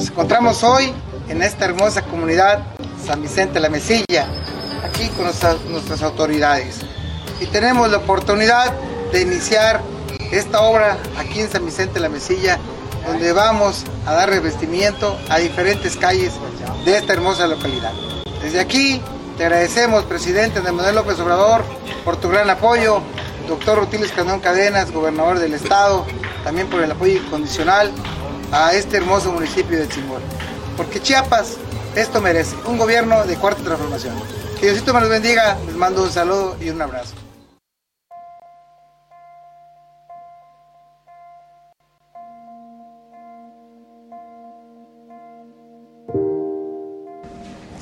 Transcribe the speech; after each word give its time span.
Nos 0.00 0.08
encontramos 0.08 0.64
hoy 0.64 0.94
en 1.28 1.42
esta 1.42 1.66
hermosa 1.66 2.00
comunidad 2.00 2.64
San 3.04 3.20
Vicente 3.20 3.60
la 3.60 3.68
Mesilla, 3.68 4.28
aquí 4.82 5.10
con 5.10 5.26
nuestras, 5.26 6.00
autoridades. 6.00 6.76
Y 7.38 7.44
tenemos 7.44 7.90
la 7.90 7.98
oportunidad 7.98 8.72
de 9.12 9.20
iniciar 9.20 9.82
esta 10.32 10.62
obra 10.62 10.96
aquí 11.18 11.40
en 11.40 11.50
San 11.50 11.66
Vicente 11.66 12.00
la 12.00 12.08
Mesilla, 12.08 12.58
donde 13.06 13.30
vamos 13.34 13.84
a 14.06 14.14
dar 14.14 14.30
revestimiento 14.30 15.18
a 15.28 15.36
diferentes 15.36 15.98
calles 15.98 16.32
de 16.86 16.96
esta 16.96 17.12
hermosa 17.12 17.46
localidad. 17.46 17.92
Desde 18.42 18.58
aquí 18.58 19.02
te 19.36 19.44
agradecemos, 19.44 20.04
presidente 20.04 20.60
Andrés 20.60 20.76
Manuel 20.76 20.94
López 20.94 21.20
Obrador, 21.20 21.62
por 22.06 22.16
tu 22.16 22.30
gran 22.30 22.48
apoyo, 22.48 23.02
doctor 23.46 23.76
Rutiles 23.76 24.12
Candón 24.12 24.40
Cadenas, 24.40 24.92
gobernador 24.92 25.40
del 25.40 25.52
estado, 25.52 26.06
también 26.42 26.70
por 26.70 26.80
el 26.80 26.90
apoyo 26.90 27.18
incondicional 27.18 27.92
a 28.52 28.72
este 28.74 28.96
hermoso 28.96 29.32
municipio 29.32 29.78
de 29.78 29.88
Chimbol. 29.88 30.22
Porque 30.76 31.00
Chiapas 31.00 31.56
esto 31.96 32.20
merece, 32.20 32.54
un 32.66 32.78
gobierno 32.78 33.26
de 33.26 33.36
cuarta 33.36 33.62
transformación. 33.62 34.14
Que 34.60 34.66
Diosito 34.66 34.94
me 34.94 35.00
los 35.00 35.10
bendiga, 35.10 35.58
les 35.66 35.74
mando 35.74 36.04
un 36.04 36.10
saludo 36.10 36.56
y 36.60 36.70
un 36.70 36.80
abrazo. 36.80 37.14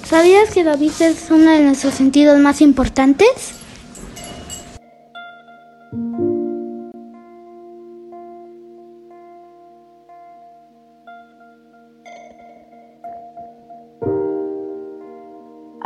¿Sabías 0.04 0.48
que 0.54 0.64
la 0.64 0.76
vista 0.76 1.06
es 1.06 1.30
uno 1.30 1.50
de 1.50 1.60
nuestros 1.60 1.92
sentidos 1.92 2.38
más 2.38 2.62
importantes? 2.62 3.57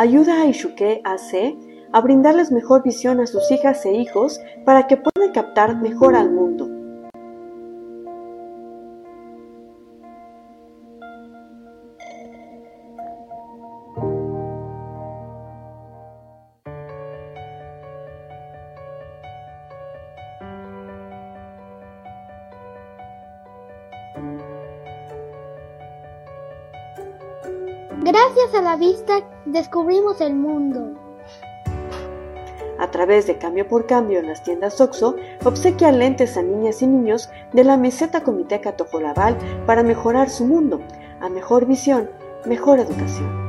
Ayuda 0.02 0.42
a 0.42 0.46
Ishuke 0.46 1.00
AC 1.04 1.56
a 1.92 2.00
brindarles 2.00 2.50
mejor 2.50 2.82
visión 2.82 3.20
a 3.20 3.26
sus 3.28 3.48
hijas 3.52 3.86
e 3.86 3.92
hijos 3.92 4.40
para 4.64 4.88
que 4.88 4.96
puedan 4.96 5.30
captar 5.32 5.80
mejor 5.80 6.16
al 6.16 6.28
mundo. 6.28 6.71
Gracias 28.52 28.70
a 28.70 28.76
la 28.76 28.76
vista 28.76 29.14
descubrimos 29.46 30.20
el 30.20 30.34
mundo. 30.34 30.92
A 32.78 32.90
través 32.90 33.26
de 33.26 33.38
Cambio 33.38 33.66
por 33.66 33.86
Cambio 33.86 34.18
en 34.18 34.26
las 34.26 34.44
tiendas 34.44 34.78
OXO, 34.78 35.16
obsequia 35.42 35.90
lentes 35.90 36.36
a 36.36 36.42
niñas 36.42 36.82
y 36.82 36.86
niños 36.86 37.30
de 37.54 37.64
la 37.64 37.78
meseta 37.78 38.22
Comiteca 38.22 38.76
Tojolabal 38.76 39.38
para 39.64 39.82
mejorar 39.82 40.28
su 40.28 40.44
mundo. 40.44 40.82
A 41.22 41.30
mejor 41.30 41.64
visión, 41.64 42.10
mejor 42.44 42.78
educación. 42.78 43.40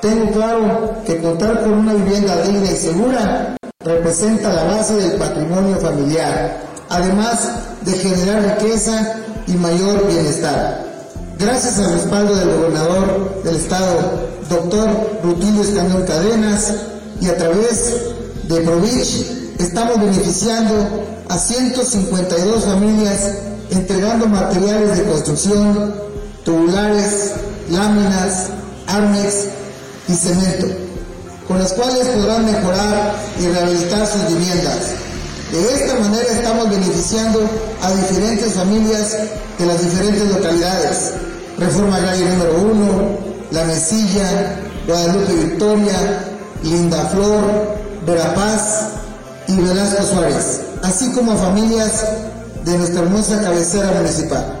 Tengo 0.00 0.32
claro 0.32 0.94
que 1.04 1.20
contar 1.20 1.60
con 1.64 1.72
una 1.72 1.92
vivienda 1.92 2.40
digna 2.42 2.64
y 2.64 2.76
segura 2.76 3.57
representa 3.88 4.52
la 4.52 4.64
base 4.64 4.94
del 4.94 5.12
patrimonio 5.12 5.78
familiar, 5.78 6.60
además 6.90 7.48
de 7.80 7.92
generar 7.92 8.58
riqueza 8.60 9.14
y 9.46 9.52
mayor 9.52 10.06
bienestar. 10.06 10.84
Gracias 11.38 11.78
al 11.78 11.94
respaldo 11.94 12.36
del 12.36 12.50
gobernador 12.50 13.42
del 13.44 13.56
estado, 13.56 14.28
doctor 14.50 15.20
Rutilio 15.22 15.62
Escañón 15.62 16.04
Cadenas, 16.04 16.74
y 17.20 17.28
a 17.28 17.36
través 17.38 17.94
de 18.46 18.60
Provich, 18.60 19.26
estamos 19.58 19.98
beneficiando 19.98 20.74
a 21.28 21.38
152 21.38 22.64
familias 22.64 23.32
entregando 23.70 24.26
materiales 24.26 24.98
de 24.98 25.04
construcción, 25.04 25.94
tubulares, 26.44 27.32
láminas, 27.70 28.48
armex 28.86 29.46
y 30.08 30.14
cemento, 30.14 30.66
con 31.48 31.58
las 31.58 31.72
cuales 31.72 32.06
podrán 32.08 32.44
mejorar 32.44 33.14
y 33.40 33.46
rehabilitar 33.46 34.06
sus 34.06 34.28
viviendas. 34.28 34.76
De 35.50 35.74
esta 35.74 35.98
manera 35.98 36.30
estamos 36.30 36.68
beneficiando 36.68 37.40
a 37.82 37.90
diferentes 37.90 38.52
familias 38.52 39.16
de 39.58 39.66
las 39.66 39.82
diferentes 39.82 40.28
localidades. 40.28 41.12
Reforma 41.56 41.96
Agraria 41.96 42.28
número 42.28 42.58
1, 42.70 43.18
La 43.52 43.64
Mesilla, 43.64 44.60
Guadalupe 44.86 45.32
Victoria, 45.32 46.38
Linda 46.62 47.06
Flor, 47.06 47.78
Verapaz 48.06 48.88
y 49.48 49.56
Velasco 49.56 50.04
Suárez, 50.04 50.60
así 50.82 51.10
como 51.12 51.32
a 51.32 51.36
familias 51.36 52.04
de 52.64 52.76
nuestra 52.76 53.00
hermosa 53.00 53.40
cabecera 53.40 53.90
municipal. 53.92 54.54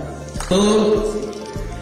Todo 0.48 1.12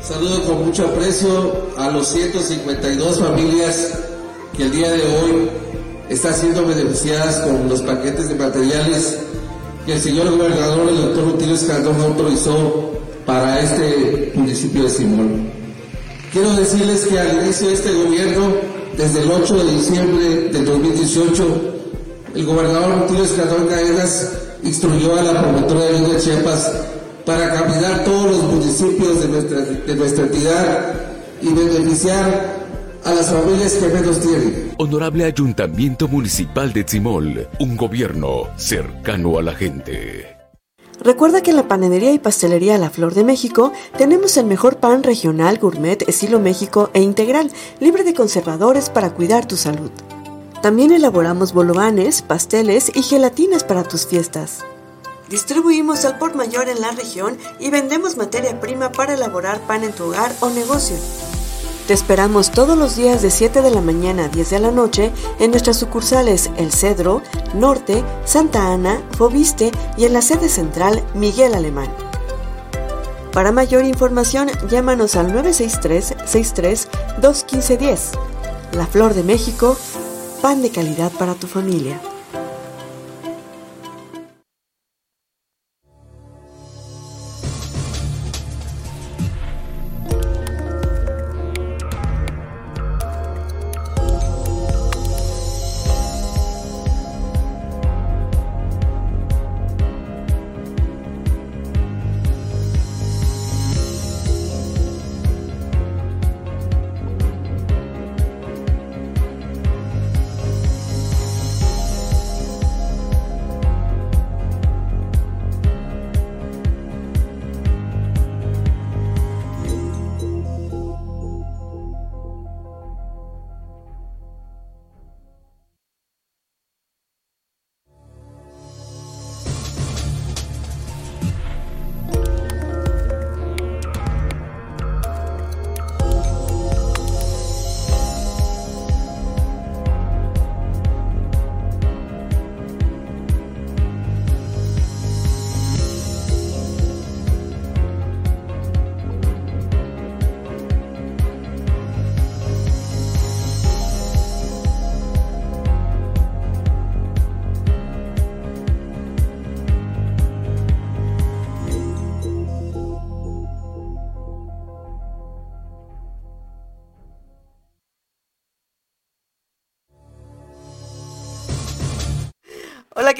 saludo 0.02 0.44
con 0.46 0.66
mucho 0.66 0.86
aprecio 0.86 1.68
a 1.78 1.90
los 1.90 2.08
152 2.08 3.20
familias 3.20 3.76
que 4.56 4.64
el 4.64 4.72
día 4.72 4.90
de 4.90 5.02
hoy 5.02 5.50
están 6.08 6.34
siendo 6.34 6.66
beneficiadas 6.66 7.40
con 7.40 7.68
los 7.68 7.82
paquetes 7.82 8.28
de 8.28 8.34
materiales 8.36 9.18
que 9.84 9.94
el 9.94 10.00
señor 10.00 10.30
gobernador, 10.30 10.88
el 10.88 10.96
doctor 10.96 11.24
Rutilio 11.24 11.54
Escandón, 11.54 12.00
autorizó 12.00 12.92
para 13.26 13.60
este 13.60 14.32
municipio 14.34 14.84
de 14.84 14.90
Simón. 14.90 15.50
Quiero 16.32 16.54
decirles 16.54 17.06
que 17.06 17.18
al 17.18 17.42
inicio 17.42 17.68
de 17.68 17.74
este 17.74 17.92
gobierno, 17.92 18.52
desde 18.96 19.22
el 19.22 19.30
8 19.30 19.64
de 19.64 19.72
diciembre 19.72 20.24
del 20.52 20.64
2018, 20.64 21.60
el 22.34 22.46
gobernador 22.46 23.00
Rutilio 23.00 23.24
Escandón 23.24 23.66
Cadenas 23.66 24.32
instruyó 24.62 25.16
a 25.16 25.22
la 25.22 25.42
promotora 25.42 25.84
de 25.84 26.00
Luz 26.00 26.12
de 26.12 26.18
Chiapas 26.18 26.72
para 27.24 27.52
caminar 27.52 28.04
todos 28.04 28.30
los 28.30 28.42
municipios 28.44 29.20
de 29.20 29.28
nuestra, 29.28 29.60
de 29.60 29.94
nuestra 29.94 30.24
entidad 30.24 30.94
y 31.42 31.52
beneficiar 31.52 32.55
a 33.06 33.14
las 33.14 33.30
familias 33.30 33.74
que 33.74 33.86
menos 33.86 34.20
tienen. 34.20 34.74
Honorable 34.78 35.24
Ayuntamiento 35.24 36.08
Municipal 36.08 36.72
de 36.72 36.82
Tzimol, 36.82 37.48
un 37.60 37.76
gobierno 37.76 38.48
cercano 38.56 39.38
a 39.38 39.42
la 39.42 39.54
gente. 39.54 40.36
Recuerda 41.00 41.40
que 41.40 41.50
en 41.50 41.56
la 41.56 41.68
panadería 41.68 42.12
y 42.12 42.18
pastelería 42.18 42.78
La 42.78 42.90
Flor 42.90 43.14
de 43.14 43.22
México 43.22 43.72
tenemos 43.96 44.36
el 44.36 44.46
mejor 44.46 44.78
pan 44.78 45.04
regional, 45.04 45.58
gourmet, 45.58 46.02
estilo 46.08 46.40
México 46.40 46.90
e 46.94 47.00
integral, 47.00 47.52
libre 47.78 48.02
de 48.02 48.12
conservadores 48.12 48.90
para 48.90 49.14
cuidar 49.14 49.46
tu 49.46 49.56
salud. 49.56 49.90
También 50.60 50.90
elaboramos 50.90 51.52
bolovanes, 51.52 52.22
pasteles 52.22 52.90
y 52.92 53.02
gelatinas 53.02 53.62
para 53.62 53.84
tus 53.84 54.04
fiestas. 54.06 54.64
Distribuimos 55.28 56.04
al 56.04 56.18
por 56.18 56.34
mayor 56.34 56.68
en 56.68 56.80
la 56.80 56.90
región 56.90 57.38
y 57.60 57.70
vendemos 57.70 58.16
materia 58.16 58.58
prima 58.60 58.90
para 58.90 59.14
elaborar 59.14 59.60
pan 59.60 59.84
en 59.84 59.92
tu 59.92 60.04
hogar 60.04 60.32
o 60.40 60.50
negocio. 60.50 60.96
Te 61.86 61.94
esperamos 61.94 62.50
todos 62.50 62.76
los 62.76 62.96
días 62.96 63.22
de 63.22 63.30
7 63.30 63.62
de 63.62 63.70
la 63.70 63.80
mañana 63.80 64.24
a 64.24 64.28
10 64.28 64.50
de 64.50 64.58
la 64.58 64.72
noche 64.72 65.12
en 65.38 65.52
nuestras 65.52 65.76
sucursales 65.76 66.50
El 66.56 66.72
Cedro, 66.72 67.22
Norte, 67.54 68.02
Santa 68.24 68.72
Ana, 68.72 69.00
Fobiste 69.16 69.70
y 69.96 70.04
en 70.04 70.12
la 70.12 70.20
sede 70.20 70.48
central 70.48 71.04
Miguel 71.14 71.54
Alemán. 71.54 71.86
Para 73.32 73.52
mayor 73.52 73.84
información, 73.84 74.50
llámanos 74.68 75.14
al 75.14 75.32
963-63-21510. 75.32 77.98
La 78.72 78.86
Flor 78.86 79.14
de 79.14 79.22
México, 79.22 79.76
pan 80.42 80.62
de 80.62 80.70
calidad 80.70 81.12
para 81.12 81.34
tu 81.34 81.46
familia. 81.46 82.00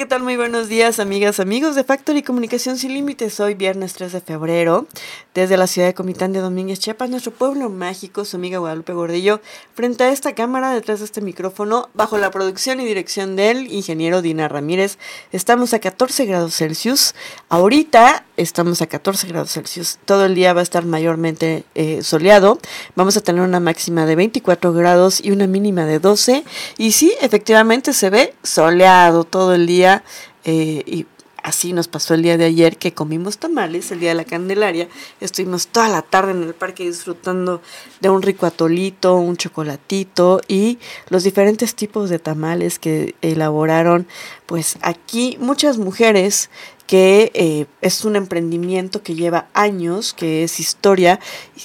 ¿Qué 0.07 0.11
tal? 0.11 0.23
Muy 0.23 0.37
buenos 0.37 0.69
días, 0.69 1.01
amigas, 1.01 1.41
amigos 1.41 1.75
de 1.75 1.83
Factory 1.83 2.23
Comunicación 2.23 2.77
Sin 2.77 2.93
Límites. 2.93 3.41
Hoy, 3.41 3.55
viernes 3.55 3.91
3 3.91 4.13
de 4.13 4.21
febrero, 4.21 4.87
desde 5.33 5.57
la 5.57 5.67
ciudad 5.67 5.89
de 5.89 5.93
Comitán 5.93 6.31
de 6.31 6.39
Domínguez, 6.39 6.79
Chiapas, 6.79 7.09
nuestro 7.09 7.33
pueblo 7.33 7.69
mágico, 7.69 8.23
su 8.23 8.37
amiga 8.37 8.59
Guadalupe 8.59 8.93
Gordillo, 8.93 9.41
frente 9.73 10.05
a 10.05 10.09
esta 10.09 10.33
cámara, 10.33 10.71
detrás 10.71 10.99
de 10.99 11.05
este 11.05 11.19
micrófono, 11.19 11.89
bajo 11.93 12.17
la 12.17 12.31
producción 12.31 12.79
y 12.79 12.85
dirección 12.85 13.35
del 13.35 13.69
ingeniero 13.69 14.21
Dina 14.21 14.47
Ramírez. 14.47 14.97
Estamos 15.33 15.73
a 15.73 15.79
14 15.79 16.25
grados 16.25 16.55
Celsius. 16.55 17.13
Ahorita 17.49 18.23
estamos 18.37 18.81
a 18.81 18.87
14 18.87 19.27
grados 19.27 19.51
Celsius. 19.51 19.99
Todo 20.05 20.25
el 20.25 20.35
día 20.35 20.53
va 20.53 20.61
a 20.61 20.63
estar 20.63 20.85
mayormente 20.85 21.65
eh, 21.75 22.01
soleado. 22.01 22.59
Vamos 22.95 23.17
a 23.17 23.21
tener 23.21 23.41
una 23.41 23.59
máxima 23.59 24.05
de 24.05 24.15
24 24.15 24.71
grados 24.71 25.19
y 25.21 25.31
una 25.31 25.47
mínima 25.47 25.85
de 25.85 25.99
12. 25.99 26.45
Y 26.77 26.93
sí, 26.93 27.13
efectivamente 27.19 27.91
se 27.91 28.09
ve 28.09 28.33
soleado 28.41 29.25
todo 29.25 29.53
el 29.53 29.67
día 29.67 29.96
eh, 30.43 30.83
y 30.85 31.05
así 31.47 31.71
nos 31.71 31.87
pasó 31.87 32.13
el 32.13 32.23
día 32.23 32.37
de 32.37 32.45
ayer 32.45 32.77
que 32.77 32.93
comimos 32.93 33.37
tamales, 33.37 33.91
el 33.91 34.01
día 34.01 34.09
de 34.09 34.15
la 34.15 34.25
Candelaria. 34.25 34.89
Estuvimos 35.21 35.67
toda 35.67 35.87
la 35.87 36.01
tarde 36.01 36.31
en 36.31 36.43
el 36.43 36.53
parque 36.53 36.83
disfrutando 36.83 37.61
de 38.01 38.09
un 38.09 38.21
rico 38.21 38.45
atolito, 38.45 39.15
un 39.15 39.37
chocolatito 39.37 40.41
y 40.47 40.77
los 41.09 41.23
diferentes 41.23 41.73
tipos 41.73 42.09
de 42.09 42.19
tamales 42.19 42.79
que 42.79 43.15
elaboraron 43.21 44.07
pues 44.45 44.77
aquí 44.81 45.37
muchas 45.39 45.77
mujeres 45.77 46.49
que 46.85 47.31
eh, 47.33 47.65
es 47.81 48.03
un 48.05 48.15
emprendimiento 48.15 49.03
que 49.03 49.15
lleva 49.15 49.47
años, 49.53 50.13
que 50.13 50.43
es 50.43 50.59
historia 50.59 51.19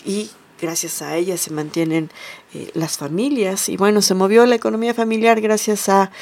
y 0.05 0.31
gracias 0.61 1.03
a 1.03 1.17
ellas 1.17 1.41
se 1.41 1.51
mantienen 1.51 2.11
eh, 2.55 2.71
las 2.75 2.99
familias 2.99 3.69
y 3.69 3.77
bueno, 3.77 4.01
se 4.01 4.15
movió 4.15 4.47
la 4.47 4.55
economía 4.55 4.95
familiar 4.95 5.41
gracias 5.41 5.89
a 5.89 6.13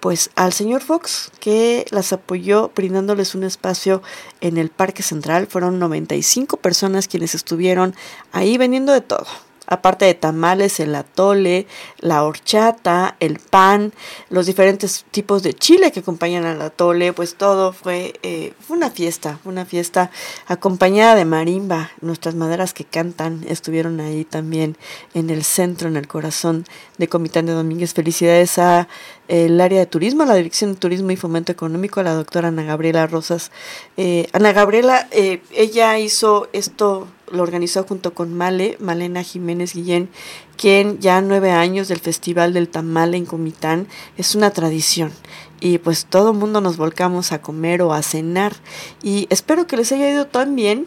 pues 0.00 0.30
al 0.36 0.52
señor 0.52 0.82
Fox 0.82 1.30
que 1.40 1.86
las 1.90 2.12
apoyó 2.12 2.70
brindándoles 2.74 3.34
un 3.34 3.44
espacio 3.44 4.02
en 4.40 4.58
el 4.58 4.70
Parque 4.70 5.02
Central. 5.02 5.46
Fueron 5.46 5.78
95 5.78 6.58
personas 6.58 7.08
quienes 7.08 7.34
estuvieron 7.34 7.94
ahí 8.32 8.58
vendiendo 8.58 8.92
de 8.92 9.00
todo 9.00 9.26
aparte 9.68 10.06
de 10.06 10.14
tamales, 10.14 10.80
el 10.80 10.94
atole, 10.94 11.66
la 11.98 12.24
horchata, 12.24 13.16
el 13.20 13.38
pan, 13.38 13.92
los 14.30 14.46
diferentes 14.46 15.04
tipos 15.10 15.42
de 15.42 15.54
chile 15.54 15.92
que 15.92 16.00
acompañan 16.00 16.46
al 16.46 16.62
atole, 16.62 17.12
pues 17.12 17.34
todo 17.36 17.72
fue, 17.72 18.14
eh, 18.22 18.54
fue 18.66 18.78
una 18.78 18.90
fiesta, 18.90 19.38
una 19.44 19.66
fiesta 19.66 20.10
acompañada 20.46 21.14
de 21.14 21.26
marimba. 21.26 21.90
Nuestras 22.00 22.34
maderas 22.34 22.72
que 22.72 22.84
cantan 22.84 23.44
estuvieron 23.46 24.00
ahí 24.00 24.24
también 24.24 24.76
en 25.12 25.28
el 25.28 25.44
centro, 25.44 25.88
en 25.88 25.96
el 25.96 26.08
corazón 26.08 26.64
de 26.96 27.08
Comitán 27.08 27.44
de 27.44 27.52
Domínguez. 27.52 27.92
Felicidades 27.92 28.58
a 28.58 28.88
el 29.28 29.60
área 29.60 29.78
de 29.78 29.86
turismo, 29.86 30.24
la 30.24 30.34
Dirección 30.34 30.72
de 30.72 30.80
Turismo 30.80 31.10
y 31.10 31.16
Fomento 31.16 31.52
Económico, 31.52 32.02
la 32.02 32.14
doctora 32.14 32.48
Ana 32.48 32.64
Gabriela 32.64 33.06
Rosas. 33.06 33.52
Eh, 33.96 34.26
Ana 34.32 34.52
Gabriela, 34.52 35.06
eh, 35.10 35.42
ella 35.52 35.98
hizo 35.98 36.48
esto 36.52 37.06
lo 37.30 37.42
organizó 37.42 37.84
junto 37.84 38.14
con 38.14 38.34
Male, 38.34 38.76
Malena 38.80 39.22
Jiménez 39.22 39.74
Guillén, 39.74 40.08
quien 40.56 40.98
ya 40.98 41.20
nueve 41.20 41.50
años 41.50 41.88
del 41.88 42.00
Festival 42.00 42.52
del 42.52 42.68
Tamal 42.68 43.14
en 43.14 43.26
Comitán 43.26 43.86
es 44.16 44.34
una 44.34 44.50
tradición. 44.50 45.12
Y 45.60 45.78
pues 45.78 46.06
todo 46.06 46.30
el 46.30 46.38
mundo 46.38 46.60
nos 46.60 46.76
volcamos 46.76 47.32
a 47.32 47.42
comer 47.42 47.82
o 47.82 47.92
a 47.92 48.02
cenar. 48.02 48.54
Y 49.02 49.26
espero 49.28 49.66
que 49.66 49.76
les 49.76 49.90
haya 49.90 50.08
ido 50.08 50.26
tan 50.26 50.54
bien 50.54 50.86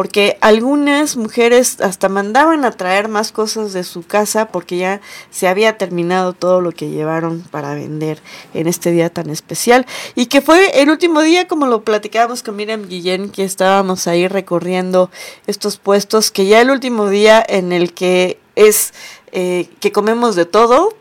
porque 0.00 0.38
algunas 0.40 1.18
mujeres 1.18 1.78
hasta 1.82 2.08
mandaban 2.08 2.64
a 2.64 2.70
traer 2.70 3.08
más 3.08 3.32
cosas 3.32 3.74
de 3.74 3.84
su 3.84 4.02
casa 4.02 4.48
porque 4.48 4.78
ya 4.78 5.02
se 5.30 5.46
había 5.46 5.76
terminado 5.76 6.32
todo 6.32 6.62
lo 6.62 6.72
que 6.72 6.88
llevaron 6.88 7.42
para 7.50 7.74
vender 7.74 8.22
en 8.54 8.66
este 8.66 8.92
día 8.92 9.10
tan 9.10 9.28
especial. 9.28 9.84
Y 10.14 10.24
que 10.24 10.40
fue 10.40 10.80
el 10.80 10.88
último 10.88 11.20
día 11.20 11.46
como 11.46 11.66
lo 11.66 11.84
platicábamos 11.84 12.42
con 12.42 12.56
Miriam 12.56 12.88
Guillén 12.88 13.28
que 13.28 13.44
estábamos 13.44 14.06
ahí 14.06 14.26
recorriendo 14.26 15.10
estos 15.46 15.76
puestos 15.76 16.30
que 16.30 16.46
ya 16.46 16.62
el 16.62 16.70
último 16.70 17.10
día 17.10 17.44
en 17.46 17.70
el 17.70 17.92
que 17.92 18.40
es 18.56 18.94
eh, 19.32 19.68
que 19.80 19.92
comemos 19.92 20.34
de 20.34 20.46
todo 20.46 20.94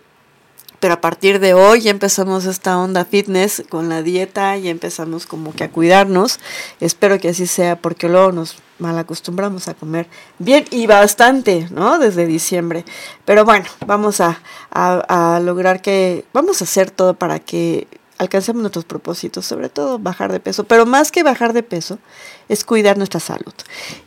pero 0.80 0.96
a 0.96 1.02
partir 1.02 1.40
de 1.40 1.54
hoy 1.54 1.82
ya 1.82 1.92
empezamos 1.92 2.46
esta 2.46 2.78
onda 2.78 3.06
fitness 3.06 3.64
con 3.70 3.90
la 3.90 4.02
dieta 4.02 4.58
y 4.58 4.70
empezamos 4.70 5.26
como 5.26 5.54
que 5.54 5.66
a 5.66 5.72
cuidarnos. 5.72 6.40
Espero 6.80 7.20
que 7.20 7.30
así 7.30 7.48
sea 7.48 7.76
porque 7.76 8.10
luego 8.10 8.32
nos 8.32 8.58
mal 8.80 8.98
acostumbramos 8.98 9.68
a 9.68 9.74
comer 9.74 10.08
bien 10.38 10.66
y 10.72 10.88
bastante, 10.88 11.68
¿no? 11.72 12.00
Desde 12.00 12.26
diciembre. 12.26 12.86
Pero 13.26 13.46
bueno, 13.46 13.66
vamos 13.86 14.22
a, 14.22 14.42
a, 14.72 15.36
a 15.36 15.40
lograr 15.40 15.82
que, 15.82 16.26
vamos 16.34 16.62
a 16.62 16.64
hacer 16.64 16.90
todo 16.90 17.14
para 17.14 17.40
que 17.40 17.88
alcancemos 18.20 18.62
nuestros 18.62 18.86
propósitos, 18.86 19.46
sobre 19.46 19.70
todo 19.70 19.98
bajar 19.98 20.32
de 20.32 20.42
peso, 20.42 20.66
pero 20.66 20.86
más 20.86 21.12
que 21.12 21.24
bajar 21.24 21.54
de 21.54 21.64
peso 21.64 21.98
es 22.50 22.66
cuidar 22.66 22.98
nuestra 22.98 23.22
salud. 23.22 23.54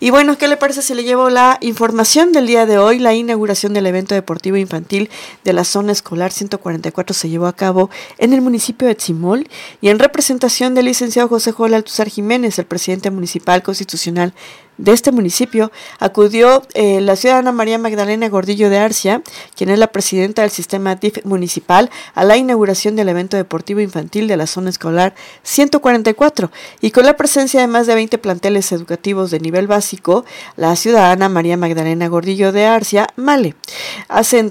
Y 0.00 0.10
bueno, 0.10 0.36
¿qué 0.36 0.48
le 0.48 0.58
parece 0.58 0.82
si 0.82 0.94
le 0.94 1.02
llevo 1.02 1.30
la 1.30 1.56
información 1.62 2.30
del 2.30 2.46
día 2.46 2.66
de 2.66 2.76
hoy? 2.76 2.98
La 2.98 3.14
inauguración 3.14 3.72
del 3.72 3.86
evento 3.86 4.14
deportivo 4.14 4.58
infantil 4.58 5.10
de 5.44 5.52
la 5.54 5.64
zona 5.64 5.92
escolar 5.92 6.30
144 6.30 7.14
se 7.14 7.30
llevó 7.30 7.46
a 7.46 7.56
cabo 7.56 7.88
en 8.18 8.34
el 8.34 8.42
municipio 8.42 8.86
de 8.86 8.94
Tzimol 8.94 9.48
y 9.80 9.88
en 9.88 9.98
representación 9.98 10.74
del 10.74 10.84
licenciado 10.84 11.28
José 11.28 11.52
Joel 11.52 11.74
Altuzar 11.74 12.08
Jiménez, 12.08 12.58
el 12.58 12.66
presidente 12.66 13.10
municipal 13.10 13.62
constitucional 13.62 14.34
de 14.82 14.92
este 14.92 15.12
municipio 15.12 15.70
acudió 16.00 16.62
eh, 16.74 17.00
la 17.00 17.14
ciudadana 17.14 17.52
María 17.52 17.78
Magdalena 17.78 18.28
Gordillo 18.28 18.68
de 18.68 18.78
Arcia, 18.78 19.22
quien 19.56 19.70
es 19.70 19.78
la 19.78 19.86
presidenta 19.86 20.42
del 20.42 20.50
sistema 20.50 20.96
DIF 20.96 21.24
municipal, 21.24 21.88
a 22.14 22.24
la 22.24 22.36
inauguración 22.36 22.96
del 22.96 23.08
evento 23.08 23.36
deportivo 23.36 23.80
infantil 23.80 24.26
de 24.26 24.36
la 24.36 24.48
zona 24.48 24.70
escolar 24.70 25.14
144 25.44 26.50
y 26.80 26.90
con 26.90 27.06
la 27.06 27.16
presencia 27.16 27.60
de 27.60 27.68
más 27.68 27.86
de 27.86 27.94
20 27.94 28.18
planteles 28.18 28.72
educativos 28.72 29.30
de 29.30 29.38
nivel 29.38 29.68
básico, 29.68 30.24
la 30.56 30.74
ciudadana 30.74 31.28
María 31.28 31.56
Magdalena 31.56 32.08
Gordillo 32.08 32.50
de 32.50 32.66
Arcia, 32.66 33.06
Male, 33.14 33.54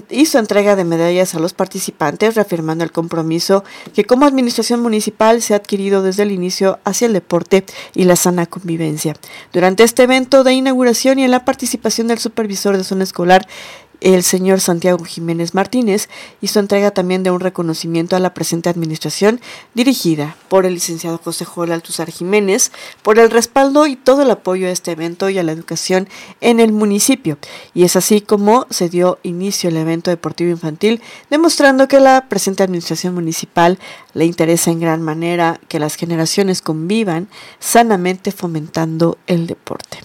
hizo 0.08 0.38
entrega 0.38 0.76
de 0.76 0.84
medallas 0.84 1.34
a 1.34 1.40
los 1.40 1.52
participantes, 1.52 2.36
reafirmando 2.36 2.84
el 2.84 2.92
compromiso 2.92 3.64
que 3.94 4.04
como 4.04 4.24
administración 4.24 4.80
municipal 4.80 5.42
se 5.42 5.52
ha 5.52 5.58
adquirido 5.58 6.02
desde 6.02 6.22
el 6.22 6.32
inicio 6.32 6.78
hacia 6.84 7.06
el 7.06 7.12
deporte 7.12 7.64
y 7.94 8.04
la 8.04 8.16
sana 8.16 8.46
convivencia. 8.46 9.14
Durante 9.52 9.82
este 9.82 10.04
evento, 10.04 10.21
de 10.44 10.52
inauguración 10.52 11.18
y 11.18 11.24
en 11.24 11.30
la 11.30 11.44
participación 11.44 12.08
del 12.08 12.18
supervisor 12.18 12.76
de 12.76 12.84
zona 12.84 13.04
escolar 13.04 13.46
el 14.02 14.22
señor 14.22 14.60
Santiago 14.60 15.04
Jiménez 15.04 15.54
Martínez 15.54 16.08
hizo 16.40 16.60
entrega 16.60 16.90
también 16.90 17.22
de 17.22 17.30
un 17.30 17.40
reconocimiento 17.40 18.16
a 18.16 18.18
la 18.18 18.34
presente 18.34 18.68
administración 18.68 19.40
dirigida 19.74 20.36
por 20.48 20.66
el 20.66 20.74
licenciado 20.74 21.18
José 21.18 21.44
Joel 21.44 21.72
Altuzar 21.72 22.10
Jiménez 22.10 22.72
por 23.02 23.18
el 23.18 23.30
respaldo 23.30 23.86
y 23.86 23.96
todo 23.96 24.22
el 24.22 24.30
apoyo 24.30 24.66
a 24.66 24.70
este 24.70 24.92
evento 24.92 25.30
y 25.30 25.38
a 25.38 25.42
la 25.42 25.52
educación 25.52 26.08
en 26.40 26.60
el 26.60 26.72
municipio. 26.72 27.38
Y 27.74 27.84
es 27.84 27.96
así 27.96 28.20
como 28.20 28.66
se 28.70 28.88
dio 28.88 29.18
inicio 29.22 29.70
el 29.70 29.76
evento 29.76 30.10
deportivo 30.10 30.50
infantil, 30.50 31.00
demostrando 31.30 31.88
que 31.88 32.00
la 32.00 32.28
presente 32.28 32.62
administración 32.62 33.14
municipal 33.14 33.78
le 34.14 34.24
interesa 34.24 34.70
en 34.70 34.80
gran 34.80 35.02
manera 35.02 35.60
que 35.68 35.78
las 35.78 35.94
generaciones 35.94 36.60
convivan 36.60 37.28
sanamente 37.60 38.32
fomentando 38.32 39.18
el 39.26 39.46
deporte. 39.46 39.98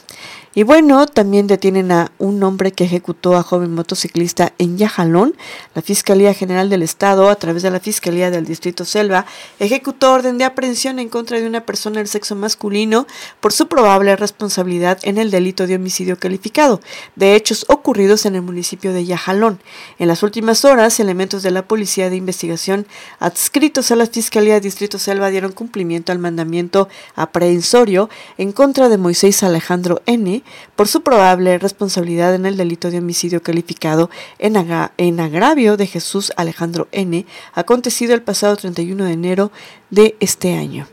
Y 0.57 0.63
bueno, 0.63 1.05
también 1.05 1.45
detienen 1.45 1.91
a 1.91 2.11
un 2.17 2.41
hombre 2.41 2.71
que 2.71 2.85
ejecutó 2.85 3.35
a 3.35 3.43
joven 3.43 3.75
motociclista 3.75 4.53
en 4.57 4.79
Yajalón. 4.79 5.35
La 5.75 5.83
Fiscalía 5.83 6.33
General 6.33 6.67
del 6.67 6.81
Estado, 6.81 7.29
a 7.29 7.35
través 7.35 7.61
de 7.61 7.69
la 7.69 7.79
Fiscalía 7.79 8.31
del 8.31 8.47
Distrito 8.47 8.83
Selva, 8.83 9.27
ejecutó 9.59 10.11
orden 10.11 10.39
de 10.39 10.45
aprehensión 10.45 10.97
en 10.97 11.09
contra 11.09 11.39
de 11.39 11.45
una 11.45 11.63
persona 11.63 11.99
del 11.99 12.07
sexo 12.07 12.35
masculino 12.35 13.05
por 13.39 13.53
su 13.53 13.67
probable 13.67 14.15
responsabilidad 14.15 14.97
en 15.03 15.19
el 15.19 15.29
delito 15.29 15.67
de 15.67 15.75
homicidio 15.75 16.17
calificado, 16.17 16.81
de 17.15 17.35
hechos 17.35 17.63
ocurridos 17.67 18.25
en 18.25 18.33
el 18.33 18.41
municipio 18.41 18.93
de 18.93 19.05
Yajalón. 19.05 19.59
En 19.99 20.07
las 20.07 20.23
últimas 20.23 20.65
horas, 20.65 20.99
elementos 20.99 21.43
de 21.43 21.51
la 21.51 21.67
Policía 21.67 22.09
de 22.09 22.15
Investigación 22.15 22.87
adscritos 23.19 23.91
a 23.91 23.95
la 23.95 24.07
Fiscalía 24.07 24.55
del 24.55 24.63
Distrito 24.63 24.97
Selva 24.97 25.29
dieron 25.29 25.51
cumplimiento 25.51 26.11
al 26.11 26.17
mandamiento 26.17 26.89
aprehensorio 27.13 28.09
en 28.39 28.51
contra 28.51 28.89
de 28.89 28.97
Moisés 28.97 29.43
Alejandro 29.43 30.01
N., 30.07 30.41
por 30.75 30.88
su 30.88 31.01
probable 31.01 31.58
responsabilidad 31.58 32.36
en 32.36 32.46
el 32.46 32.58
delito 32.58 32.92
de 32.92 33.00
homicidio 33.00 33.42
calificado 33.42 34.10
en, 34.39 34.56
en 34.98 35.20
agravio 35.20 35.77
de 35.77 35.88
Jesús 35.88 36.32
Alejandro 36.38 36.88
N., 36.92 37.25
acontecido 37.54 38.13
el 38.13 38.22
pasado 38.22 38.56
31 38.56 39.06
de 39.06 39.12
enero 39.12 39.51
de 39.89 40.16
este 40.20 40.56
año. 40.56 40.88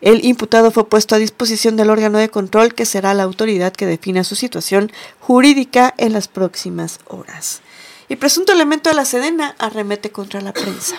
El 0.00 0.24
imputado 0.24 0.70
fue 0.70 0.88
puesto 0.88 1.16
a 1.16 1.18
disposición 1.18 1.76
del 1.76 1.90
órgano 1.90 2.18
de 2.18 2.28
control 2.28 2.74
que 2.74 2.86
será 2.86 3.14
la 3.14 3.24
autoridad 3.24 3.72
que 3.72 3.86
defina 3.86 4.22
su 4.22 4.36
situación 4.36 4.92
jurídica 5.18 5.92
en 5.98 6.12
las 6.12 6.28
próximas 6.28 7.00
horas. 7.06 7.62
Y 8.08 8.16
presunto 8.16 8.52
elemento 8.52 8.90
de 8.90 8.96
la 8.96 9.04
Sedena 9.04 9.56
arremete 9.58 10.10
contra 10.10 10.40
la 10.40 10.52
prensa. 10.52 10.96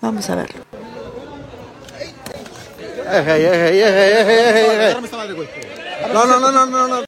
Vamos 0.00 0.28
a 0.30 0.34
verlo. 0.34 0.64
No, 6.12 6.26
no, 6.26 6.40
no, 6.40 6.66
no, 6.66 6.88
no, 6.88 7.07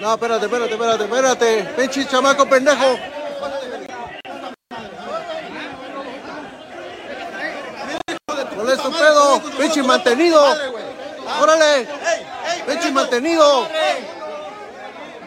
no. 0.00 0.14
Espérate, 0.14 0.46
espérate, 0.46 0.72
espérate, 0.72 1.04
espérate. 1.04 1.64
Pinche 1.76 2.06
chamaco 2.06 2.48
pendejo. 2.48 2.98
¿Cuál 8.54 8.70
es 8.70 8.82
tu 8.82 8.90
pedo? 8.90 9.42
Pinche 9.58 9.82
mantenido. 9.82 10.42
Órale. 11.40 11.86
Pinche 12.66 12.90
mantenido. 12.90 13.68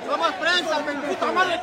Somos 0.09 0.33
prensa, 0.33 0.79
puta 1.07 1.31
madre. 1.31 1.53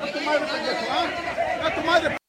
A 0.00 0.12
tu 0.12 0.20
madre, 0.20 0.46
pendejo, 0.46 0.86
¿ah? 0.92 1.66
A 1.66 1.74
tu 1.74 1.80
madre, 1.82 2.19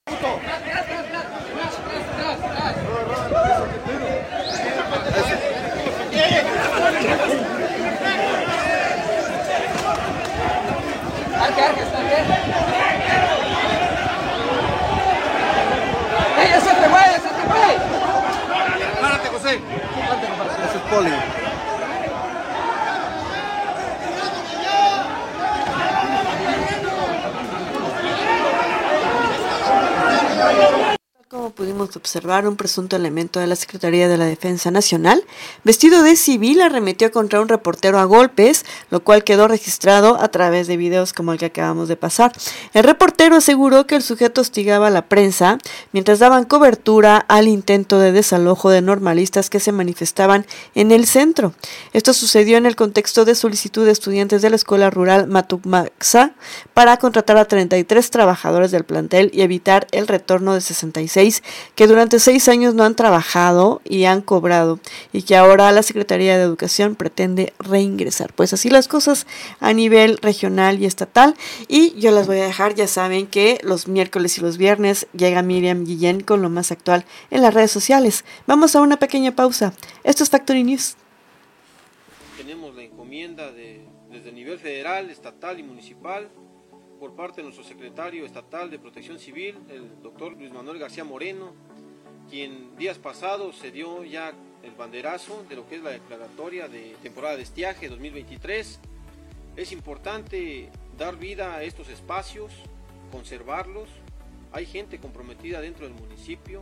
Pudimos 31.91 31.97
observar, 31.97 32.47
un 32.47 32.55
presunto 32.55 32.95
elemento 32.95 33.39
de 33.39 33.47
la 33.47 33.55
Secretaría 33.55 34.07
de 34.07 34.17
la 34.17 34.25
Defensa 34.25 34.71
Nacional, 34.71 35.23
vestido 35.63 36.03
de 36.03 36.15
civil, 36.15 36.61
arremetió 36.61 37.11
contra 37.11 37.41
un 37.41 37.49
reportero 37.49 37.99
a 37.99 38.05
golpes, 38.05 38.65
lo 38.89 39.03
cual 39.03 39.23
quedó 39.23 39.47
registrado 39.47 40.17
a 40.21 40.29
través 40.29 40.67
de 40.67 40.77
videos 40.77 41.11
como 41.11 41.33
el 41.33 41.39
que 41.39 41.45
acabamos 41.45 41.87
de 41.87 41.97
pasar. 41.97 42.31
El 42.73 42.83
reportero 42.83 43.35
aseguró 43.35 43.87
que 43.87 43.95
el 43.95 44.03
sujeto 44.03 44.41
hostigaba 44.41 44.87
a 44.87 44.89
la 44.89 45.07
prensa 45.07 45.57
mientras 45.91 46.19
daban 46.19 46.45
cobertura 46.45 47.17
al 47.17 47.47
intento 47.47 47.99
de 47.99 48.11
desalojo 48.11 48.69
de 48.69 48.81
normalistas 48.81 49.49
que 49.49 49.59
se 49.59 49.71
manifestaban 49.71 50.45
en 50.75 50.91
el 50.91 51.05
centro. 51.05 51.53
Esto 51.93 52.13
sucedió 52.13 52.57
en 52.57 52.65
el 52.65 52.75
contexto 52.75 53.25
de 53.25 53.35
solicitud 53.35 53.85
de 53.85 53.91
estudiantes 53.91 54.41
de 54.41 54.49
la 54.49 54.55
Escuela 54.55 54.89
Rural 54.89 55.27
Matumaxa 55.27 56.33
para 56.73 56.97
contratar 56.97 57.37
a 57.37 57.45
33 57.45 58.09
trabajadores 58.11 58.71
del 58.71 58.85
plantel 58.85 59.29
y 59.33 59.41
evitar 59.41 59.87
el 59.91 60.07
retorno 60.07 60.53
de 60.53 60.61
66 60.61 61.43
que 61.81 61.87
durante 61.87 62.19
seis 62.19 62.47
años 62.47 62.75
no 62.75 62.83
han 62.83 62.93
trabajado 62.93 63.81
y 63.83 64.03
han 64.03 64.21
cobrado 64.21 64.79
y 65.11 65.23
que 65.23 65.35
ahora 65.35 65.71
la 65.71 65.81
Secretaría 65.81 66.37
de 66.37 66.43
Educación 66.43 66.93
pretende 66.93 67.53
reingresar. 67.57 68.33
Pues 68.33 68.53
así 68.53 68.69
las 68.69 68.87
cosas 68.87 69.25
a 69.59 69.73
nivel 69.73 70.19
regional 70.21 70.79
y 70.79 70.85
estatal 70.85 71.33
y 71.67 71.99
yo 71.99 72.11
las 72.11 72.27
voy 72.27 72.37
a 72.37 72.45
dejar, 72.45 72.75
ya 72.75 72.85
saben 72.85 73.25
que 73.25 73.59
los 73.63 73.87
miércoles 73.87 74.37
y 74.37 74.41
los 74.41 74.59
viernes 74.59 75.07
llega 75.13 75.41
Miriam 75.41 75.83
Guillén 75.83 76.21
con 76.21 76.43
lo 76.43 76.51
más 76.51 76.71
actual 76.71 77.03
en 77.31 77.41
las 77.41 77.51
redes 77.51 77.71
sociales. 77.71 78.25
Vamos 78.45 78.75
a 78.75 78.81
una 78.81 78.97
pequeña 78.97 79.35
pausa. 79.35 79.73
Esto 80.03 80.23
es 80.23 80.29
Factory 80.29 80.63
News. 80.63 80.97
Tenemos 82.37 82.75
la 82.75 82.83
encomienda 82.83 83.51
de, 83.51 83.87
desde 84.11 84.29
el 84.29 84.35
nivel 84.35 84.59
federal, 84.59 85.09
estatal 85.09 85.59
y 85.59 85.63
municipal 85.63 86.29
por 87.01 87.15
parte 87.15 87.37
de 87.37 87.45
nuestro 87.45 87.63
secretario 87.63 88.27
estatal 88.27 88.69
de 88.69 88.77
Protección 88.77 89.17
Civil, 89.17 89.57
el 89.71 90.03
doctor 90.03 90.33
Luis 90.33 90.51
Manuel 90.53 90.77
García 90.77 91.03
Moreno, 91.03 91.51
quien 92.29 92.77
días 92.77 92.99
pasados 92.99 93.57
se 93.57 93.71
dio 93.71 94.03
ya 94.03 94.33
el 94.61 94.71
banderazo 94.77 95.43
de 95.49 95.55
lo 95.55 95.67
que 95.67 95.77
es 95.77 95.81
la 95.81 95.89
declaratoria 95.89 96.67
de 96.67 96.95
temporada 97.01 97.37
de 97.37 97.41
estiaje 97.41 97.89
2023. 97.89 98.79
Es 99.55 99.71
importante 99.71 100.69
dar 100.95 101.17
vida 101.17 101.55
a 101.55 101.63
estos 101.63 101.89
espacios, 101.89 102.51
conservarlos. 103.11 103.89
Hay 104.51 104.67
gente 104.67 104.99
comprometida 104.99 105.59
dentro 105.59 105.87
del 105.87 105.95
municipio. 105.95 106.61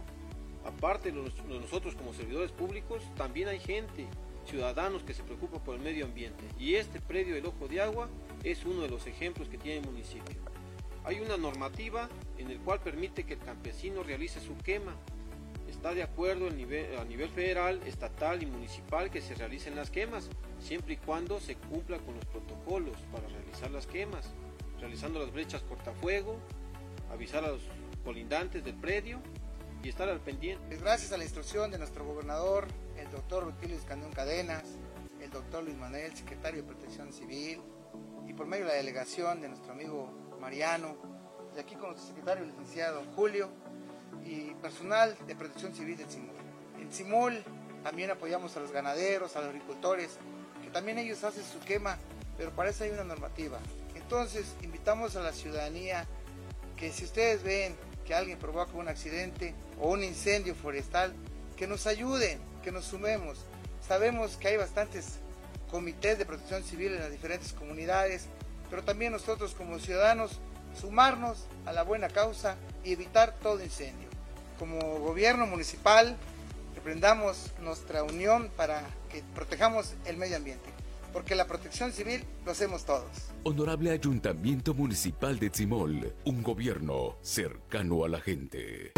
Aparte 0.64 1.12
de 1.12 1.22
nosotros 1.50 1.96
como 1.96 2.14
servidores 2.14 2.54
públicos, 2.54 3.04
también 3.18 3.50
hay 3.50 3.60
gente, 3.60 4.08
ciudadanos 4.46 5.04
que 5.04 5.14
se 5.14 5.24
preocupan 5.24 5.62
por 5.66 5.76
el 5.76 5.82
medio 5.82 6.06
ambiente. 6.06 6.46
Y 6.58 6.76
este 6.76 7.02
predio 7.02 7.36
del 7.36 7.46
Ojo 7.46 7.68
de 7.68 7.82
Agua 7.82 8.08
es 8.44 8.66
uno 8.66 8.82
de 8.82 8.90
los 8.90 9.08
ejemplos 9.08 9.50
que 9.50 9.58
tiene 9.58 9.80
el 9.80 9.86
municipio. 9.86 10.42
Hay 11.04 11.20
una 11.20 11.38
normativa 11.38 12.10
en 12.38 12.52
el 12.52 12.60
cual 12.60 12.80
permite 12.82 13.24
que 13.24 13.34
el 13.34 13.40
campesino 13.40 14.04
realice 14.04 14.40
su 14.40 14.58
quema. 14.58 14.96
Está 15.68 15.94
de 15.94 16.04
acuerdo 16.04 16.48
a 16.48 16.52
nivel, 16.52 16.98
a 16.98 17.06
nivel 17.06 17.30
federal, 17.30 17.82
estatal 17.86 18.44
y 18.44 18.46
municipal 18.46 19.10
que 19.10 19.22
se 19.22 19.36
realicen 19.36 19.76
las 19.76 19.92
quemas, 19.92 20.30
siempre 20.60 20.96
y 20.96 20.98
cuando 20.98 21.40
se 21.40 21.56
cumpla 21.56 22.00
con 22.00 22.16
los 22.16 22.26
protocolos 22.26 22.98
para 23.12 23.28
realizar 23.28 23.72
las 23.72 23.88
quemas, 23.88 24.34
realizando 24.80 25.20
las 25.20 25.32
brechas 25.32 25.62
cortafuego, 25.64 26.38
avisar 27.12 27.46
a 27.46 27.50
los 27.50 27.62
colindantes 28.04 28.64
del 28.64 28.76
predio 28.76 29.20
y 29.84 29.90
estar 29.90 30.10
al 30.10 30.20
pendiente. 30.20 30.78
Gracias 30.78 31.12
a 31.12 31.18
la 31.18 31.24
instrucción 31.24 31.72
de 31.72 31.78
nuestro 31.78 32.06
gobernador, 32.06 32.68
el 32.98 33.10
doctor 33.12 33.44
Rutilio 33.44 33.78
Escandón 33.78 34.12
Cadenas, 34.12 34.64
el 35.22 35.30
doctor 35.30 35.64
Luis 35.64 35.78
Manuel, 35.78 36.16
secretario 36.16 36.62
de 36.62 36.68
Protección 36.68 37.14
Civil, 37.14 37.62
por 38.40 38.48
medio 38.48 38.64
de 38.64 38.72
la 38.72 38.78
delegación 38.78 39.42
de 39.42 39.50
nuestro 39.50 39.74
amigo 39.74 40.10
Mariano, 40.40 40.96
y 41.54 41.60
aquí 41.60 41.76
con 41.76 41.90
nuestro 41.90 42.08
secretario 42.08 42.46
licenciado 42.46 43.04
Julio, 43.14 43.50
y 44.24 44.54
personal 44.62 45.14
de 45.28 45.36
Protección 45.36 45.76
Civil 45.76 45.98
del 45.98 46.08
CIMUL. 46.08 46.36
En 46.80 46.90
CIMUL 46.90 47.44
también 47.84 48.12
apoyamos 48.12 48.56
a 48.56 48.62
los 48.62 48.72
ganaderos, 48.72 49.36
a 49.36 49.42
los 49.42 49.50
agricultores, 49.50 50.20
que 50.64 50.70
también 50.70 51.00
ellos 51.00 51.22
hacen 51.26 51.44
su 51.44 51.60
quema, 51.60 51.98
pero 52.38 52.52
para 52.52 52.70
eso 52.70 52.86
hay 52.86 52.92
una 52.92 53.04
normativa. 53.04 53.60
Entonces, 53.94 54.56
invitamos 54.64 55.18
a 55.18 55.22
la 55.22 55.34
ciudadanía 55.34 56.08
que 56.78 56.94
si 56.94 57.04
ustedes 57.04 57.44
ven 57.44 57.76
que 58.06 58.16
alguien 58.16 58.40
provoca 58.40 58.72
un 58.72 58.88
accidente 58.88 59.54
o 59.82 59.90
un 59.90 60.02
incendio 60.02 60.56
forestal, 60.56 61.14
que 61.58 61.68
nos 61.68 61.88
ayuden, 61.88 62.40
que 62.64 62.72
nos 62.72 62.86
sumemos. 62.86 63.40
Sabemos 63.86 64.38
que 64.38 64.48
hay 64.48 64.56
bastantes 64.56 65.20
comités 65.72 66.18
de 66.18 66.26
protección 66.26 66.64
civil 66.64 66.94
en 66.94 67.00
las 67.00 67.12
diferentes 67.12 67.54
comunidades, 67.54 68.28
pero 68.70 68.84
también 68.84 69.12
nosotros 69.12 69.54
como 69.54 69.80
ciudadanos 69.80 70.40
sumarnos 70.80 71.46
a 71.66 71.74
la 71.74 71.84
buena 71.84 72.08
causa 72.10 72.56
y 72.84 72.94
evitar 72.94 73.36
todo 73.42 73.64
incendio. 73.64 74.08
Como 74.58 74.80
gobierno 75.00 75.46
municipal, 75.46 76.18
reprendamos 76.76 77.52
nuestra 77.62 78.04
unión 78.04 78.50
para 78.56 78.84
que 79.12 79.24
protejamos 79.36 79.94
el 80.06 80.18
medio 80.18 80.38
ambiente, 80.38 80.70
porque 81.14 81.36
la 81.36 81.48
protección 81.48 81.92
civil 81.92 82.24
lo 82.46 82.52
hacemos 82.52 82.86
todos. 82.86 83.10
Honorable 83.44 83.92
Ayuntamiento 83.92 84.74
Municipal 84.74 85.40
de 85.40 85.50
Tzimol, 85.50 86.14
un 86.26 86.44
gobierno 86.44 87.18
cercano 87.22 88.04
a 88.04 88.10
la 88.10 88.20
gente. 88.20 88.92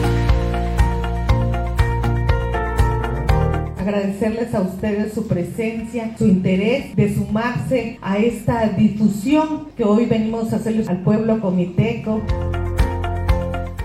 Agradecerles 3.81 4.53
a 4.53 4.61
ustedes 4.61 5.13
su 5.13 5.27
presencia, 5.27 6.15
su 6.17 6.27
interés 6.27 6.95
de 6.95 7.13
sumarse 7.13 7.97
a 8.01 8.17
esta 8.17 8.69
difusión 8.69 9.67
que 9.75 9.83
hoy 9.83 10.05
venimos 10.05 10.53
a 10.53 10.57
hacerles 10.57 10.87
al 10.87 11.01
pueblo 11.03 11.39
comiteco. 11.41 12.21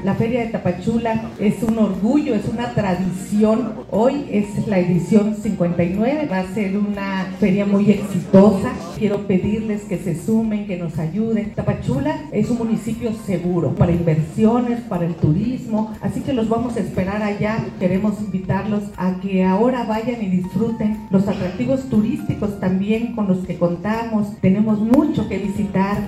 La 0.06 0.14
Feria 0.14 0.42
de 0.42 0.52
Tapachula 0.52 1.32
es 1.40 1.64
un 1.64 1.76
orgullo, 1.80 2.36
es 2.36 2.46
una 2.46 2.72
tradición. 2.74 3.72
Hoy 3.90 4.26
es 4.30 4.68
la 4.68 4.78
edición 4.78 5.34
59, 5.34 6.28
va 6.30 6.38
a 6.38 6.54
ser 6.54 6.78
una 6.78 7.34
feria 7.40 7.66
muy 7.66 7.90
exitosa. 7.90 8.70
Quiero 8.96 9.26
pedirles 9.26 9.82
que 9.82 9.98
se 9.98 10.14
sumen, 10.14 10.68
que 10.68 10.76
nos 10.76 10.96
ayuden. 11.00 11.54
Tapachula 11.56 12.20
es 12.30 12.48
un 12.50 12.58
municipio 12.58 13.12
seguro 13.26 13.74
para 13.74 13.90
inversiones, 13.90 14.80
para 14.82 15.06
el 15.06 15.16
turismo, 15.16 15.92
así 16.00 16.20
que 16.20 16.32
los 16.32 16.48
vamos 16.48 16.76
a 16.76 16.80
esperar 16.82 17.24
allá. 17.24 17.66
Queremos 17.80 18.20
invitarlos 18.20 18.84
a 18.96 19.18
que 19.18 19.42
ahora 19.42 19.86
vayan 19.86 20.22
y 20.22 20.28
disfruten 20.28 21.08
los 21.10 21.26
atractivos 21.26 21.90
turísticos 21.90 22.60
también 22.60 23.16
con 23.16 23.26
los 23.26 23.44
que 23.44 23.58
contamos. 23.58 24.36
Tenemos 24.40 24.78
mucho 24.78 25.28
que 25.28 25.38
visitar. 25.38 25.98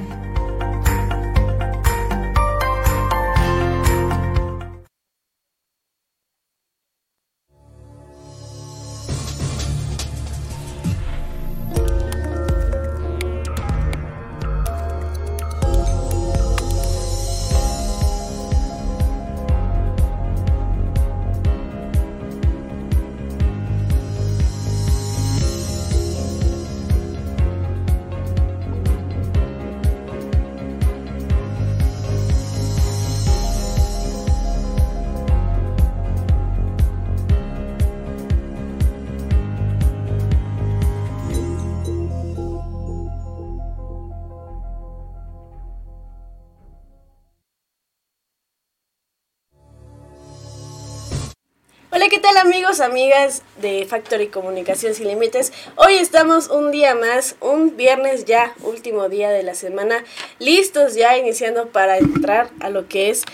Hola, 52.39 52.45
¿qué 52.45 52.51
tal 52.51 52.55
amigos, 52.55 52.81
amigas 52.81 53.43
de 53.61 53.85
Factory 53.85 54.29
Comunicación 54.29 54.95
Sin 54.95 55.09
Límites? 55.09 55.53
Hoy 55.75 55.95
estamos 55.95 56.49
un 56.49 56.71
día 56.71 56.95
más, 56.95 57.35
un 57.41 57.77
viernes 57.77 58.27
ya, 58.27 58.55
último 58.63 59.09
día 59.09 59.31
de 59.31 59.43
la 59.43 59.55
semana, 59.55 60.05
listos 60.39 60.95
ya 60.95 61.19
iniciando 61.19 61.69
para 61.69 61.99
entrar 61.99 62.51
a 62.61 62.71
lo 62.71 62.87
que 62.87 63.11
es 63.11 63.25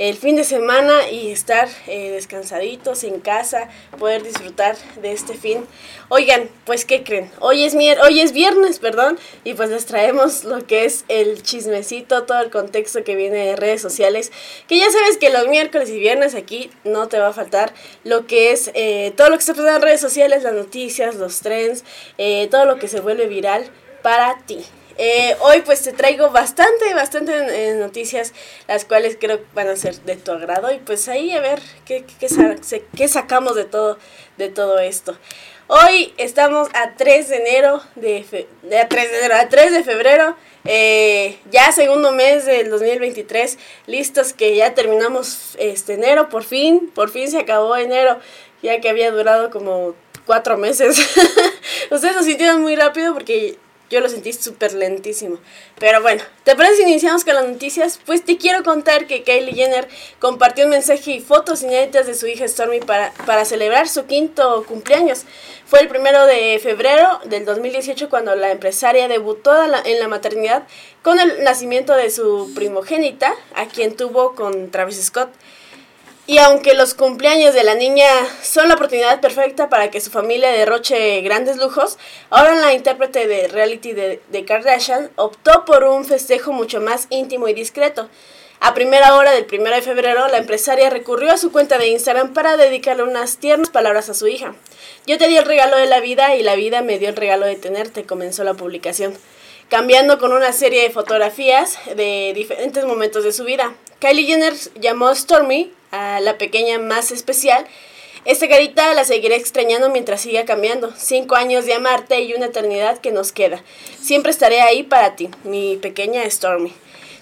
el 0.00 0.16
fin 0.16 0.34
de 0.34 0.44
semana 0.44 1.10
y 1.10 1.30
estar 1.30 1.68
eh, 1.86 2.10
descansaditos 2.10 3.04
en 3.04 3.20
casa, 3.20 3.68
poder 3.98 4.22
disfrutar 4.22 4.74
de 5.02 5.12
este 5.12 5.34
fin. 5.34 5.66
Oigan, 6.08 6.48
pues 6.64 6.86
¿qué 6.86 7.04
creen? 7.04 7.30
Hoy 7.38 7.64
es, 7.64 7.74
mier 7.74 8.00
hoy 8.00 8.20
es 8.20 8.32
viernes, 8.32 8.78
perdón, 8.78 9.18
y 9.44 9.52
pues 9.52 9.68
les 9.68 9.84
traemos 9.84 10.44
lo 10.44 10.66
que 10.66 10.86
es 10.86 11.04
el 11.08 11.42
chismecito, 11.42 12.22
todo 12.22 12.40
el 12.40 12.50
contexto 12.50 13.04
que 13.04 13.14
viene 13.14 13.44
de 13.44 13.56
redes 13.56 13.82
sociales, 13.82 14.32
que 14.66 14.78
ya 14.78 14.90
sabes 14.90 15.18
que 15.18 15.28
los 15.28 15.46
miércoles 15.48 15.90
y 15.90 15.98
viernes 15.98 16.34
aquí 16.34 16.70
no 16.84 17.08
te 17.08 17.18
va 17.18 17.28
a 17.28 17.32
faltar 17.34 17.74
lo 18.02 18.26
que 18.26 18.52
es 18.52 18.70
eh, 18.72 19.12
todo 19.18 19.28
lo 19.28 19.36
que 19.36 19.40
está 19.40 19.52
pasando 19.52 19.76
en 19.76 19.82
redes 19.82 20.00
sociales, 20.00 20.42
las 20.42 20.54
noticias, 20.54 21.16
los 21.16 21.40
trends, 21.40 21.84
eh, 22.16 22.48
todo 22.50 22.64
lo 22.64 22.78
que 22.78 22.88
se 22.88 23.00
vuelve 23.00 23.26
viral 23.26 23.70
para 24.02 24.38
ti. 24.46 24.64
Eh, 24.96 25.36
hoy 25.40 25.62
pues 25.62 25.82
te 25.82 25.92
traigo 25.92 26.30
bastante, 26.30 26.92
bastante 26.94 27.74
noticias, 27.74 28.32
las 28.68 28.84
cuales 28.84 29.16
creo 29.18 29.40
van 29.54 29.68
a 29.68 29.76
ser 29.76 29.96
de 30.02 30.16
tu 30.16 30.32
agrado 30.32 30.72
y 30.72 30.78
pues 30.78 31.08
ahí 31.08 31.32
a 31.32 31.40
ver 31.40 31.60
qué, 31.84 32.04
qué, 32.96 33.08
sacamos 33.08 33.54
de 33.56 33.64
todo, 33.64 33.98
de 34.36 34.48
todo 34.48 34.78
esto. 34.78 35.16
Hoy 35.68 36.12
estamos 36.16 36.68
a 36.74 36.96
3 36.96 37.28
de 37.28 37.36
enero, 37.36 37.80
de, 37.94 38.48
a 38.80 38.88
3 38.88 39.10
de 39.10 39.18
enero, 39.18 39.36
a 39.36 39.48
3 39.48 39.72
de 39.72 39.84
febrero, 39.84 40.36
eh, 40.64 41.38
ya 41.50 41.70
segundo 41.70 42.10
mes 42.10 42.44
del 42.44 42.70
2023, 42.70 43.56
listos 43.86 44.32
que 44.32 44.56
ya 44.56 44.74
terminamos 44.74 45.56
este 45.60 45.94
enero, 45.94 46.28
por 46.28 46.42
fin, 46.42 46.90
por 46.92 47.08
fin 47.10 47.30
se 47.30 47.38
acabó 47.38 47.76
enero, 47.76 48.18
ya 48.62 48.80
que 48.80 48.88
había 48.88 49.12
durado 49.12 49.50
como 49.50 49.94
cuatro 50.26 50.56
meses. 50.56 50.98
Ustedes 51.90 52.16
lo 52.16 52.22
sintieron 52.22 52.62
muy 52.62 52.74
rápido 52.74 53.14
porque 53.14 53.56
yo 53.90 54.00
lo 54.00 54.08
sentí 54.08 54.32
súper 54.32 54.72
lentísimo. 54.72 55.38
Pero 55.78 56.00
bueno, 56.00 56.22
¿te 56.44 56.54
parece 56.54 56.76
si 56.76 56.82
iniciamos 56.82 57.24
con 57.24 57.34
las 57.34 57.46
noticias? 57.46 57.98
Pues 58.06 58.24
te 58.24 58.36
quiero 58.36 58.62
contar 58.62 59.06
que 59.06 59.24
Kylie 59.24 59.52
Jenner 59.52 59.88
compartió 60.20 60.64
un 60.64 60.70
mensaje 60.70 61.10
y 61.10 61.20
fotos 61.20 61.62
inéditas 61.62 62.06
de 62.06 62.14
su 62.14 62.28
hija 62.28 62.46
Stormy 62.46 62.80
para, 62.80 63.12
para 63.26 63.44
celebrar 63.44 63.88
su 63.88 64.06
quinto 64.06 64.64
cumpleaños. 64.66 65.24
Fue 65.66 65.80
el 65.80 65.88
primero 65.88 66.24
de 66.26 66.60
febrero 66.62 67.20
del 67.24 67.44
2018 67.44 68.08
cuando 68.08 68.36
la 68.36 68.52
empresaria 68.52 69.08
debutó 69.08 69.52
en 69.84 70.00
la 70.00 70.08
maternidad 70.08 70.64
con 71.02 71.18
el 71.18 71.42
nacimiento 71.42 71.94
de 71.96 72.10
su 72.10 72.52
primogénita, 72.54 73.34
a 73.54 73.66
quien 73.66 73.96
tuvo 73.96 74.34
con 74.34 74.70
Travis 74.70 75.04
Scott. 75.04 75.30
Y 76.30 76.38
aunque 76.38 76.74
los 76.74 76.94
cumpleaños 76.94 77.54
de 77.54 77.64
la 77.64 77.74
niña 77.74 78.06
son 78.40 78.68
la 78.68 78.76
oportunidad 78.76 79.20
perfecta 79.20 79.68
para 79.68 79.90
que 79.90 80.00
su 80.00 80.12
familia 80.12 80.48
derroche 80.52 81.20
grandes 81.22 81.56
lujos, 81.56 81.98
ahora 82.30 82.54
la 82.54 82.72
intérprete 82.72 83.26
de 83.26 83.48
reality 83.48 83.94
de, 83.94 84.22
de 84.28 84.44
Kardashian 84.44 85.10
optó 85.16 85.64
por 85.64 85.82
un 85.82 86.04
festejo 86.04 86.52
mucho 86.52 86.80
más 86.80 87.08
íntimo 87.10 87.48
y 87.48 87.52
discreto. 87.52 88.08
A 88.60 88.74
primera 88.74 89.16
hora 89.16 89.32
del 89.32 89.48
1 89.52 89.70
de 89.70 89.82
febrero, 89.82 90.28
la 90.28 90.38
empresaria 90.38 90.88
recurrió 90.88 91.32
a 91.32 91.36
su 91.36 91.50
cuenta 91.50 91.78
de 91.78 91.88
Instagram 91.88 92.32
para 92.32 92.56
dedicarle 92.56 93.02
unas 93.02 93.38
tiernas 93.38 93.70
palabras 93.70 94.08
a 94.08 94.14
su 94.14 94.28
hija. 94.28 94.54
Yo 95.08 95.18
te 95.18 95.26
di 95.26 95.36
el 95.36 95.44
regalo 95.44 95.78
de 95.78 95.86
la 95.86 95.98
vida 95.98 96.36
y 96.36 96.44
la 96.44 96.54
vida 96.54 96.80
me 96.80 97.00
dio 97.00 97.08
el 97.08 97.16
regalo 97.16 97.44
de 97.46 97.56
tenerte, 97.56 98.06
comenzó 98.06 98.44
la 98.44 98.54
publicación 98.54 99.18
cambiando 99.68 100.18
con 100.18 100.32
una 100.32 100.52
serie 100.52 100.82
de 100.82 100.90
fotografías 100.90 101.78
de 101.96 102.32
diferentes 102.34 102.84
momentos 102.84 103.22
de 103.22 103.32
su 103.32 103.44
vida. 103.44 103.72
Kylie 104.00 104.26
Jenner 104.26 104.54
llamó 104.74 105.14
Stormy 105.14 105.72
a 105.90 106.20
la 106.20 106.38
pequeña 106.38 106.78
más 106.78 107.10
especial. 107.10 107.66
Esta 108.24 108.48
carita 108.48 108.92
la 108.94 109.04
seguiré 109.04 109.36
extrañando 109.36 109.88
mientras 109.88 110.20
siga 110.20 110.44
cambiando. 110.44 110.92
Cinco 110.96 111.36
años 111.36 111.64
de 111.64 111.74
amarte 111.74 112.20
y 112.20 112.34
una 112.34 112.46
eternidad 112.46 112.98
que 112.98 113.12
nos 113.12 113.32
queda. 113.32 113.62
Siempre 114.00 114.30
estaré 114.30 114.60
ahí 114.60 114.82
para 114.82 115.16
ti, 115.16 115.30
mi 115.44 115.76
pequeña 115.76 116.28
Stormy. 116.28 116.72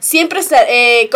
Siempre 0.01 0.41
estaré 0.41 1.03
eh, 1.03 1.11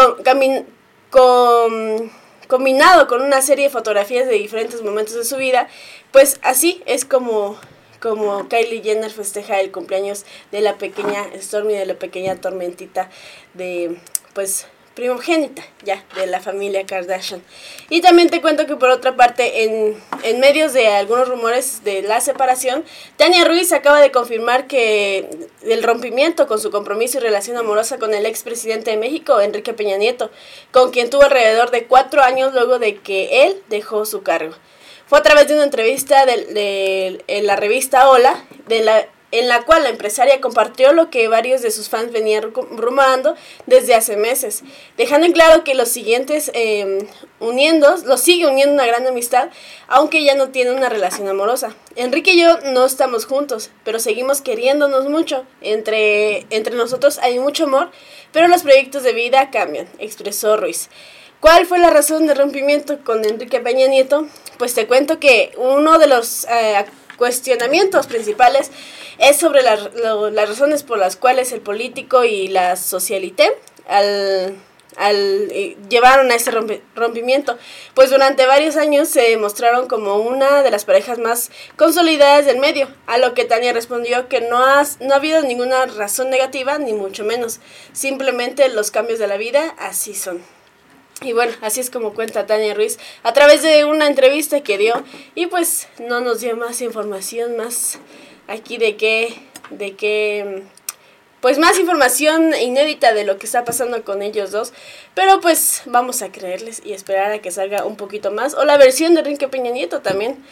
combinado 2.49 3.07
con 3.09 3.23
una 3.23 3.43
serie 3.43 3.65
de 3.65 3.71
fotografías 3.71 4.29
de 4.29 4.35
diferentes 4.35 4.83
momentos 4.83 5.15
de 5.15 5.25
su 5.25 5.37
vida. 5.37 5.69
Pues 6.13 6.39
así 6.43 6.83
es 6.87 7.05
como 7.05 7.59
como 8.03 8.49
Kylie 8.49 8.83
Jenner 8.83 9.13
festeja 9.13 9.61
el 9.61 9.71
cumpleaños 9.71 10.25
de 10.51 10.61
la 10.61 10.77
pequeña 10.77 11.25
Stormy, 11.41 11.75
de 11.75 11.87
la 11.87 11.95
pequeña 11.95 12.35
tormentita 12.35 13.09
de, 13.55 13.97
pues, 14.35 14.67
primogénita 14.95 15.63
ya 15.85 16.05
de 16.17 16.27
la 16.27 16.41
familia 16.41 16.87
Kardashian. 16.87 17.43
Y 17.89 18.01
también 18.01 18.31
te 18.31 18.41
cuento 18.41 18.67
que 18.67 18.77
por 18.77 18.91
otra 18.91 19.17
parte, 19.17 19.65
en, 19.65 19.97
en 20.23 20.41
medios 20.41 20.73
de 20.73 20.89
algunos 20.89 21.29
rumores 21.29 21.83
de 21.85 22.03
la 22.03 22.21
separación, 22.21 22.85
Tania 23.17 23.45
Ruiz 23.45 23.73
acaba 23.73 24.01
de 24.01 24.13
confirmar 24.13 24.67
que 24.67 25.29
el 25.63 25.83
rompimiento 25.83 26.47
con 26.47 26.61
su 26.61 26.71
compromiso 26.71 27.19
y 27.19 27.21
relación 27.21 27.57
amorosa 27.57 27.99
con 27.99 28.15
el 28.15 28.27
expresidente 28.27 28.91
de 28.91 28.97
México, 28.97 29.41
Enrique 29.41 29.73
Peña 29.73 29.97
Nieto, 29.97 30.31
con 30.71 30.91
quien 30.91 31.11
tuvo 31.11 31.23
alrededor 31.23 31.71
de 31.71 31.87
cuatro 31.87 32.23
años 32.23 32.53
luego 32.53 32.79
de 32.79 32.97
que 32.97 33.45
él 33.45 33.63
dejó 33.69 34.05
su 34.07 34.23
cargo. 34.23 34.55
Fue 35.07 35.19
a 35.19 35.23
través 35.23 35.49
de 35.49 35.55
una 35.55 35.65
entrevista 35.65 36.25
de, 36.25 37.23
en 37.27 37.47
la 37.47 37.57
revista 37.57 38.09
Hola, 38.09 38.45
de 38.67 38.81
la, 38.81 39.07
en 39.33 39.49
la 39.49 39.63
cual 39.63 39.83
la 39.83 39.89
empresaria 39.89 40.41
compartió 40.41 40.93
lo 40.93 41.11
que 41.11 41.27
varios 41.27 41.63
de 41.63 41.71
sus 41.71 41.89
fans 41.89 42.13
venían 42.13 42.53
rumorando 42.53 43.35
desde 43.67 43.95
hace 43.95 44.17
meses, 44.17 44.63
dejando 44.97 45.27
en 45.27 45.33
claro 45.33 45.65
que 45.65 45.75
los 45.75 45.89
siguientes 45.89 46.51
eh, 46.55 47.09
uniendo, 47.41 47.97
los 48.05 48.21
sigue 48.21 48.47
uniendo 48.47 48.75
una 48.75 48.87
gran 48.87 49.07
amistad, 49.07 49.49
aunque 49.89 50.23
ya 50.23 50.35
no 50.35 50.51
tiene 50.51 50.71
una 50.71 50.89
relación 50.89 51.29
amorosa. 51.29 51.75
Enrique 51.97 52.33
y 52.33 52.43
yo 52.43 52.59
no 52.61 52.85
estamos 52.85 53.27
juntos, 53.27 53.71
pero 53.85 53.99
seguimos 53.99 54.43
queriéndonos 54.43 55.09
mucho. 55.09 55.45
Entre, 55.63 56.47
entre 56.51 56.77
nosotros 56.77 57.19
hay 57.19 57.39
mucho 57.39 57.65
amor, 57.65 57.91
pero 58.33 58.49
los 58.49 58.63
proyectos 58.63 59.03
de 59.03 59.13
vida 59.15 59.51
cambian, 59.51 59.89
expresó 59.99 60.57
Ruiz. 60.57 60.91
¿Cuál 61.41 61.67
fue 61.67 61.81
la 61.81 61.91
razón 61.91 62.29
de 62.29 62.35
rompimiento 62.35 63.03
con 63.03 63.25
Enrique 63.25 63.59
Peña 63.59 63.89
Nieto? 63.89 64.29
Pues 64.59 64.75
te 64.75 64.87
cuento 64.87 65.19
que 65.19 65.51
uno 65.57 65.99
de 65.99 66.07
los 66.07 66.45
eh, 66.45 66.85
cuestionamientos 67.23 68.09
principales 68.09 68.73
es 69.19 69.37
sobre 69.37 69.63
las 69.63 70.49
razones 70.49 70.83
por 70.83 70.99
las 70.99 71.15
cuales 71.15 71.53
el 71.53 71.61
político 71.61 72.25
y 72.25 72.49
la 72.49 72.75
socialité 72.75 73.49
al, 73.87 74.57
eh, 74.99 75.77
llevaron 75.89 76.33
a 76.33 76.35
ese 76.35 76.51
rompimiento, 76.97 77.57
pues 77.95 78.11
durante 78.11 78.45
varios 78.47 78.75
años 78.75 79.09
se 79.09 79.21
demostraron 79.21 79.87
como 79.87 80.17
una 80.17 80.65
de 80.65 80.73
las 80.73 80.85
parejas 80.85 81.19
más 81.19 81.53
consolidadas 81.77 82.45
del 82.45 82.59
medio, 82.59 82.89
a 83.07 83.19
lo 83.19 83.35
que 83.35 83.45
Tania 83.45 83.73
respondió 83.73 84.27
que 84.27 84.41
no, 84.41 84.59
no 84.59 85.15
ha 85.15 85.17
habido 85.17 85.43
ninguna 85.43 85.87
razón 85.87 86.29
negativa, 86.29 86.79
ni 86.79 86.93
mucho 86.93 87.23
menos, 87.23 87.61
simplemente 87.93 88.69
los 88.69 88.91
cambios 88.91 89.21
de 89.21 89.29
la 89.29 89.37
vida 89.37 89.77
así 89.79 90.17
son. 90.17 90.43
Y 91.23 91.33
bueno, 91.33 91.53
así 91.61 91.81
es 91.81 91.91
como 91.91 92.15
cuenta 92.15 92.47
Tania 92.47 92.75
Ruiz 92.75 92.99
a 93.23 93.33
través 93.33 93.63
de 93.63 93.85
una 93.85 94.07
entrevista 94.07 94.61
que 94.63 94.79
dio 94.79 94.95
y 95.35 95.47
pues 95.47 95.89
no 95.99 96.21
nos 96.21 96.41
dio 96.41 96.57
más 96.57 96.81
información, 96.81 97.57
más 97.57 97.99
aquí 98.49 98.77
de 98.77 98.97
qué, 98.97 99.35
de 99.71 99.95
qué, 99.95 100.65
pues 101.41 101.59
más 101.59 101.79
información 101.79 102.53
inédita 102.61 103.13
de 103.13 103.25
lo 103.25 103.39
que 103.39 103.47
está 103.47 103.65
pasando 103.65 104.03
con 104.05 104.23
ellos 104.23 104.51
dos, 104.51 104.73
pero 105.15 105.41
pues 105.41 105.83
vamos 105.87 106.23
a 106.23 106.33
creerles 106.33 106.83
y 106.85 106.93
esperar 106.93 107.33
a 107.33 107.39
que 107.39 107.51
salga 107.51 107.85
un 107.85 107.97
poquito 107.97 108.33
más 108.33 108.55
o 108.55 108.65
la 108.65 108.77
versión 108.77 109.15
de 109.15 109.21
Enrique 109.21 109.49
Peña 109.49 109.71
Nieto 109.71 110.01
también. 110.01 110.43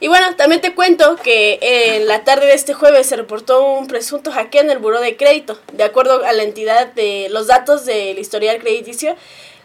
Y 0.00 0.08
bueno, 0.08 0.34
también 0.36 0.60
te 0.60 0.74
cuento 0.74 1.16
que 1.16 1.58
en 1.62 2.08
la 2.08 2.24
tarde 2.24 2.46
de 2.46 2.54
este 2.54 2.74
jueves 2.74 3.06
se 3.06 3.16
reportó 3.16 3.64
un 3.72 3.86
presunto 3.86 4.32
hackeo 4.32 4.60
en 4.62 4.70
el 4.70 4.78
buró 4.78 5.00
de 5.00 5.16
crédito. 5.16 5.58
De 5.72 5.84
acuerdo 5.84 6.24
a 6.24 6.32
la 6.32 6.42
entidad 6.42 6.88
de 6.88 7.28
los 7.30 7.46
datos 7.46 7.86
del 7.86 8.18
historial 8.18 8.58
crediticio, 8.58 9.16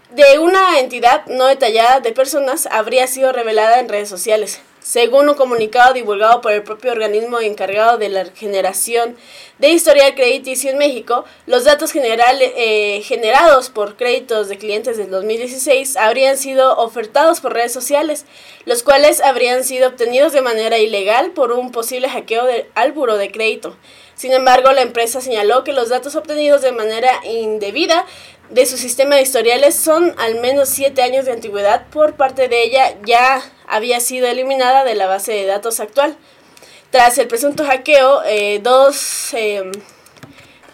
de 0.10 0.40
una 0.40 0.80
entidad 0.80 1.26
no 1.28 1.46
detallada 1.46 2.00
de 2.00 2.12
personas 2.12 2.68
habría 2.72 3.06
sido 3.06 3.32
revelada 3.32 3.80
en 3.80 3.90
redes 3.90 4.10
sociales. 4.10 4.60
Según 4.82 5.30
un 5.30 5.36
comunicado 5.36 5.94
divulgado 5.94 6.42
por 6.42 6.54
el 6.54 6.64
propio 6.64 6.92
organismo 6.94 7.40
encargado 7.42 7.98
de 7.98 8.10
la 8.10 8.26
generación 8.26 9.16
de 9.60 9.70
historial 9.70 10.16
crediticio 10.16 10.72
en 10.72 10.80
México, 10.80 11.26
los 11.46 11.66
datos 11.66 11.92
generales, 11.92 12.54
eh, 12.56 13.02
generados 13.04 13.70
por 13.70 13.98
créditos 13.98 14.48
de 14.48 14.58
clientes 14.58 14.98
del 14.98 15.12
2016 15.12 15.98
habrían 15.98 16.38
sido 16.38 16.78
ofertados 16.78 17.42
por 17.42 17.54
redes 17.54 17.74
sociales, 17.74 18.26
los 18.66 18.82
cuales 18.82 19.22
habrían 19.22 19.64
sido 19.64 19.90
obtenidos 19.90 20.34
de 20.34 20.42
manera 20.42 20.80
ilegal 20.80 21.32
por 21.32 21.52
un 21.52 21.72
posible 21.72 22.10
hackeo 22.10 22.48
al 22.74 22.92
buro 22.94 23.18
de 23.18 23.32
crédito. 23.32 23.76
Sin 24.16 24.34
embargo, 24.34 24.74
la 24.74 24.82
empresa 24.82 25.22
señaló 25.22 25.64
que 25.64 25.72
los 25.72 25.88
datos 25.88 26.16
obtenidos 26.16 26.62
de 26.62 26.74
manera 26.74 27.22
indebida 27.26 28.06
de 28.50 28.66
su 28.66 28.78
sistema 28.78 29.16
de 29.16 29.22
historiales 29.22 29.76
son 29.76 30.16
al 30.18 30.40
menos 30.40 30.70
siete 30.70 31.02
años 31.02 31.26
de 31.26 31.32
antigüedad. 31.32 31.86
Por 31.92 32.16
parte 32.16 32.48
de 32.48 32.64
ella 32.64 32.96
ya 33.06 33.42
había 33.68 34.00
sido 34.00 34.28
eliminada 34.28 34.84
de 34.84 34.96
la 34.96 35.06
base 35.06 35.34
de 35.34 35.46
datos 35.46 35.80
actual. 35.80 36.18
Tras 36.90 37.18
el 37.20 37.28
presunto 37.28 37.64
hackeo, 37.64 38.24
eh, 38.26 38.60
dos, 38.64 39.34
em, 39.34 39.72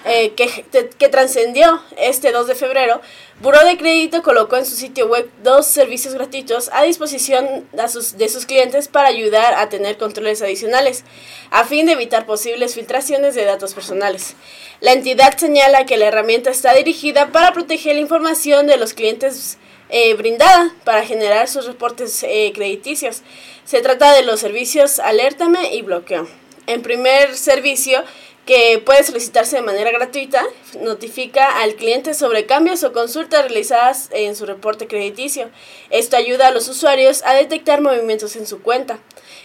eh, 0.05 0.33
que, 0.35 0.65
que 0.97 1.09
trascendió 1.09 1.81
este 1.97 2.31
2 2.31 2.47
de 2.47 2.55
febrero, 2.55 3.01
Buró 3.41 3.65
de 3.65 3.77
Crédito 3.77 4.23
colocó 4.23 4.55
en 4.55 4.65
su 4.65 4.75
sitio 4.75 5.07
web 5.07 5.29
dos 5.43 5.65
servicios 5.65 6.13
gratuitos 6.13 6.69
a 6.71 6.83
disposición 6.83 7.67
de 7.73 7.87
sus, 7.89 8.17
de 8.17 8.29
sus 8.29 8.45
clientes 8.45 8.87
para 8.87 9.09
ayudar 9.09 9.55
a 9.55 9.67
tener 9.67 9.97
controles 9.97 10.41
adicionales, 10.41 11.03
a 11.49 11.65
fin 11.65 11.85
de 11.85 11.93
evitar 11.93 12.25
posibles 12.25 12.75
filtraciones 12.75 13.35
de 13.35 13.43
datos 13.43 13.73
personales. 13.73 14.35
La 14.79 14.93
entidad 14.93 15.37
señala 15.37 15.85
que 15.85 15.97
la 15.97 16.05
herramienta 16.05 16.49
está 16.49 16.73
dirigida 16.73 17.31
para 17.33 17.51
proteger 17.51 17.95
la 17.95 18.01
información 18.01 18.67
de 18.67 18.77
los 18.77 18.93
clientes 18.93 19.57
eh, 19.89 20.13
brindada 20.13 20.73
para 20.83 21.05
generar 21.05 21.47
sus 21.47 21.65
reportes 21.65 22.23
eh, 22.23 22.51
crediticios. 22.55 23.21
Se 23.65 23.81
trata 23.81 24.13
de 24.13 24.23
los 24.23 24.39
servicios 24.39 24.99
Alértame 24.99 25.73
y 25.73 25.81
Bloqueo. 25.81 26.27
En 26.67 26.81
primer 26.81 27.35
servicio, 27.35 28.03
que 28.45 28.81
puede 28.85 29.03
solicitarse 29.03 29.55
de 29.55 29.61
manera 29.61 29.91
gratuita, 29.91 30.45
notifica 30.81 31.61
al 31.61 31.75
cliente 31.75 32.13
sobre 32.13 32.45
cambios 32.45 32.83
o 32.83 32.93
consultas 32.93 33.41
realizadas 33.41 34.09
en 34.11 34.35
su 34.35 34.45
reporte 34.45 34.87
crediticio. 34.87 35.49
Esto 35.89 36.15
ayuda 36.15 36.47
a 36.47 36.51
los 36.51 36.67
usuarios 36.67 37.23
a 37.25 37.33
detectar 37.33 37.81
movimientos 37.81 38.35
en 38.35 38.45
su 38.45 38.61
cuenta. 38.61 38.99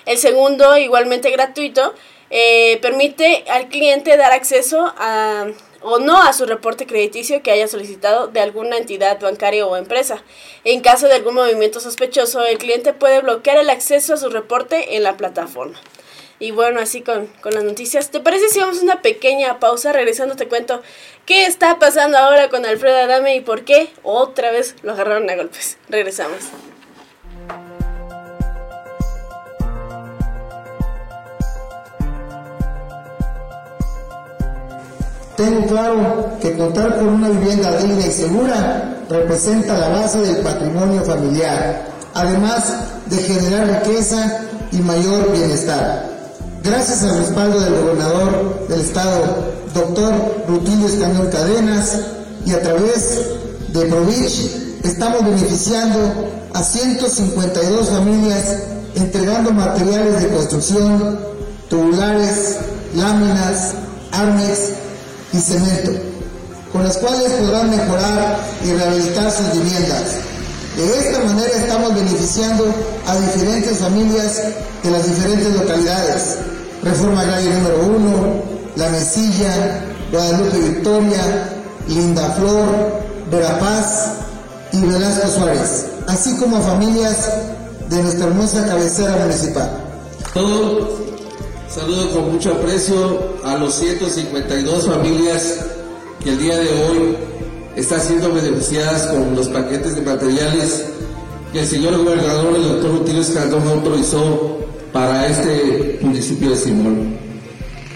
El 0.06 0.18
segundo, 0.18 0.76
igualmente 0.76 1.30
gratuito, 1.30 1.94
eh, 2.30 2.78
permite 2.82 3.44
al 3.48 3.68
cliente 3.68 4.16
dar 4.16 4.32
acceso 4.32 4.92
a 4.96 5.46
o 5.82 5.98
no 5.98 6.22
a 6.22 6.32
su 6.32 6.46
reporte 6.46 6.86
crediticio 6.86 7.42
que 7.42 7.50
haya 7.50 7.68
solicitado 7.68 8.28
de 8.28 8.40
alguna 8.40 8.76
entidad 8.76 9.18
bancaria 9.20 9.66
o 9.66 9.76
empresa. 9.76 10.22
En 10.64 10.80
caso 10.80 11.08
de 11.08 11.14
algún 11.14 11.34
movimiento 11.34 11.80
sospechoso, 11.80 12.44
el 12.44 12.58
cliente 12.58 12.92
puede 12.92 13.20
bloquear 13.20 13.56
el 13.56 13.70
acceso 13.70 14.14
a 14.14 14.18
su 14.18 14.28
reporte 14.28 14.96
en 14.96 15.02
la 15.02 15.16
plataforma. 15.16 15.80
Y 16.40 16.52
bueno, 16.52 16.80
así 16.80 17.02
con, 17.02 17.26
con 17.42 17.52
las 17.52 17.62
noticias. 17.62 18.10
¿Te 18.10 18.18
parece 18.18 18.48
si 18.48 18.60
vamos 18.60 18.78
a 18.78 18.82
una 18.82 19.02
pequeña 19.02 19.60
pausa? 19.60 19.92
Regresando 19.92 20.36
te 20.36 20.48
cuento 20.48 20.80
qué 21.26 21.44
está 21.44 21.78
pasando 21.78 22.16
ahora 22.16 22.48
con 22.48 22.64
Alfredo 22.64 22.96
Adame 22.96 23.36
y 23.36 23.40
por 23.42 23.66
qué 23.66 23.90
otra 24.02 24.50
vez 24.50 24.74
lo 24.82 24.92
agarraron 24.92 25.28
a 25.28 25.36
golpes. 25.36 25.76
Regresamos. 25.90 26.38
Tengo 35.36 35.66
claro 35.66 36.38
que 36.40 36.56
contar 36.56 36.96
con 36.96 37.08
una 37.08 37.28
vivienda 37.28 37.76
digna 37.76 38.06
y 38.06 38.10
segura 38.10 39.04
representa 39.10 39.76
la 39.76 39.88
base 39.88 40.18
del 40.20 40.42
patrimonio 40.42 41.02
familiar, 41.02 41.86
además 42.14 42.74
de 43.06 43.16
generar 43.18 43.84
riqueza 43.84 44.46
y 44.72 44.78
mayor 44.78 45.32
bienestar. 45.32 46.19
Gracias 46.62 47.02
al 47.04 47.18
respaldo 47.20 47.58
del 47.58 47.74
gobernador 47.74 48.66
del 48.68 48.80
estado, 48.80 49.50
doctor 49.72 50.44
Rutilio 50.46 50.88
Escañón 50.88 51.30
Cadenas, 51.30 51.98
y 52.44 52.52
a 52.52 52.60
través 52.60 53.18
de 53.68 53.86
Provich, 53.86 54.50
estamos 54.84 55.24
beneficiando 55.24 55.98
a 56.52 56.62
152 56.62 57.88
familias 57.88 58.44
entregando 58.94 59.52
materiales 59.52 60.22
de 60.22 60.28
construcción, 60.28 61.18
tubulares, 61.70 62.56
láminas, 62.94 63.72
armes 64.12 64.72
y 65.32 65.38
cemento, 65.38 65.92
con 66.72 66.84
las 66.84 66.98
cuales 66.98 67.32
podrán 67.32 67.70
mejorar 67.70 68.38
y 68.64 68.72
rehabilitar 68.72 69.30
sus 69.30 69.52
viviendas. 69.52 70.02
De 70.76 70.98
esta 70.98 71.18
manera 71.24 71.50
estamos 71.56 71.94
beneficiando 71.94 72.64
a 73.06 73.16
diferentes 73.18 73.78
familias 73.78 74.42
de 74.82 74.90
las 74.90 75.04
diferentes 75.04 75.54
localidades. 75.54 76.36
Reforma 76.82 77.20
Agraria 77.22 77.54
número 77.54 77.82
1, 77.86 78.42
La 78.76 78.88
Mesilla, 78.90 79.84
Guadalupe 80.12 80.58
Victoria, 80.58 81.52
Linda 81.88 82.30
Flor, 82.30 83.00
Verapaz 83.30 84.12
y 84.72 84.80
Velasco 84.80 85.28
Suárez, 85.28 85.86
así 86.06 86.36
como 86.36 86.56
a 86.56 86.60
familias 86.60 87.30
de 87.88 88.02
nuestra 88.02 88.26
hermosa 88.28 88.64
cabecera 88.64 89.16
municipal. 89.16 89.70
Todo 90.32 90.88
saludo 91.68 92.10
con 92.12 92.32
mucho 92.32 92.52
aprecio 92.52 93.34
a 93.44 93.56
los 93.56 93.74
152 93.74 94.86
familias 94.86 95.56
que 96.22 96.30
el 96.30 96.38
día 96.38 96.56
de 96.56 96.68
hoy 96.68 97.29
están 97.76 98.00
siendo 98.00 98.32
beneficiadas 98.32 99.06
con 99.06 99.34
los 99.34 99.48
paquetes 99.48 99.94
de 99.96 100.02
materiales 100.02 100.84
que 101.52 101.60
el 101.60 101.66
señor 101.66 101.96
gobernador, 101.98 102.54
el 102.56 102.62
doctor 102.62 102.90
Rutilio 102.92 103.22
Escandón, 103.22 103.66
autorizó 103.68 104.58
para 104.92 105.26
este 105.28 105.98
municipio 106.00 106.50
de 106.50 106.56
Simón. 106.56 107.16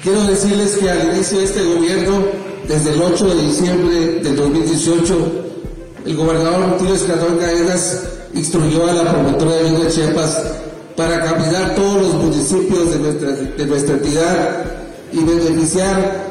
Quiero 0.02 0.24
decirles 0.24 0.76
que 0.76 0.90
al 0.90 1.14
inicio 1.14 1.38
de 1.38 1.44
este 1.44 1.62
gobierno, 1.62 2.24
desde 2.68 2.92
el 2.92 3.02
8 3.02 3.26
de 3.26 3.42
diciembre 3.42 3.96
del 4.22 4.37
2018, 4.37 5.44
el 6.06 6.16
gobernador 6.16 6.72
Rutilio 6.72 6.94
Escandón 6.94 7.38
Caedas 7.38 8.04
instruyó 8.34 8.87
a 8.87 8.92
la 8.92 9.12
promotora 9.12 9.56
de 9.56 9.70
de 9.70 9.88
Chiapas 9.88 10.42
para 10.96 11.24
caminar 11.24 11.74
todos 11.74 12.02
los 12.02 12.14
municipios 12.14 12.90
de 12.90 12.98
nuestra, 12.98 13.30
de 13.30 13.66
nuestra 13.66 13.94
entidad 13.94 14.64
y 15.12 15.18
beneficiar 15.18 16.23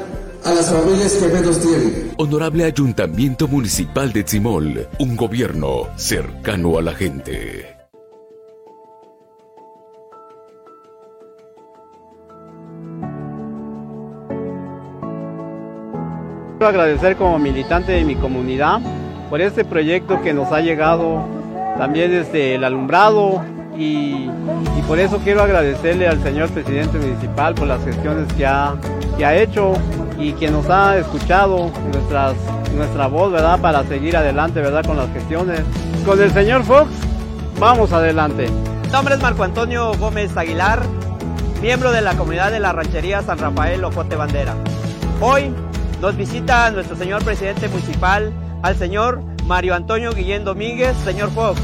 a 0.45 0.53
las 0.53 0.71
familias 0.71 1.13
que 1.13 1.27
menos 1.27 1.59
tienen. 1.59 2.11
Honorable 2.17 2.65
Ayuntamiento 2.65 3.47
Municipal 3.47 4.11
de 4.11 4.23
Tzimol, 4.23 4.87
un 4.99 5.15
gobierno 5.15 5.87
cercano 5.95 6.77
a 6.77 6.81
la 6.81 6.93
gente. 6.93 7.77
Quiero 16.57 16.67
agradecer 16.67 17.15
como 17.17 17.39
militante 17.39 17.93
de 17.93 18.03
mi 18.03 18.15
comunidad 18.15 18.79
por 19.29 19.41
este 19.41 19.65
proyecto 19.65 20.21
que 20.21 20.33
nos 20.33 20.51
ha 20.51 20.61
llegado 20.61 21.25
también 21.77 22.11
desde 22.11 22.55
el 22.55 22.63
alumbrado 22.63 23.43
y, 23.77 24.29
y 24.77 24.81
por 24.87 24.99
eso 24.99 25.17
quiero 25.23 25.41
agradecerle 25.41 26.07
al 26.07 26.21
señor 26.21 26.49
presidente 26.49 26.99
municipal 26.99 27.55
por 27.55 27.67
las 27.67 27.83
gestiones 27.83 28.31
que 28.33 28.45
ha, 28.45 28.75
que 29.17 29.25
ha 29.25 29.35
hecho 29.35 29.73
y 30.17 30.33
que 30.33 30.49
nos 30.49 30.69
ha 30.69 30.97
escuchado 30.97 31.71
nuestra 32.75 33.07
voz, 33.07 33.31
¿verdad? 33.31 33.59
Para 33.59 33.83
seguir 33.83 34.15
adelante, 34.17 34.61
¿verdad? 34.61 34.85
Con 34.85 34.97
las 34.97 35.11
gestiones. 35.11 35.61
Con 36.05 36.21
el 36.21 36.31
señor 36.31 36.63
Fox, 36.63 36.89
vamos 37.59 37.91
adelante. 37.91 38.49
Mi 38.83 38.91
nombre 38.91 39.15
es 39.15 39.21
Marco 39.21 39.43
Antonio 39.43 39.93
Gómez 39.97 40.35
Aguilar, 40.37 40.81
miembro 41.61 41.91
de 41.91 42.01
la 42.01 42.15
comunidad 42.15 42.51
de 42.51 42.59
la 42.59 42.73
ranchería 42.73 43.21
San 43.21 43.39
Rafael 43.39 43.83
Ocote 43.83 44.15
Bandera. 44.15 44.55
Hoy 45.21 45.53
nos 46.01 46.15
visita 46.17 46.69
nuestro 46.71 46.95
señor 46.95 47.23
presidente 47.23 47.67
municipal, 47.69 48.31
al 48.61 48.75
señor 48.77 49.21
Mario 49.45 49.75
Antonio 49.75 50.13
Guillén 50.13 50.43
Domínguez, 50.43 50.95
señor 51.03 51.31
Fox, 51.31 51.59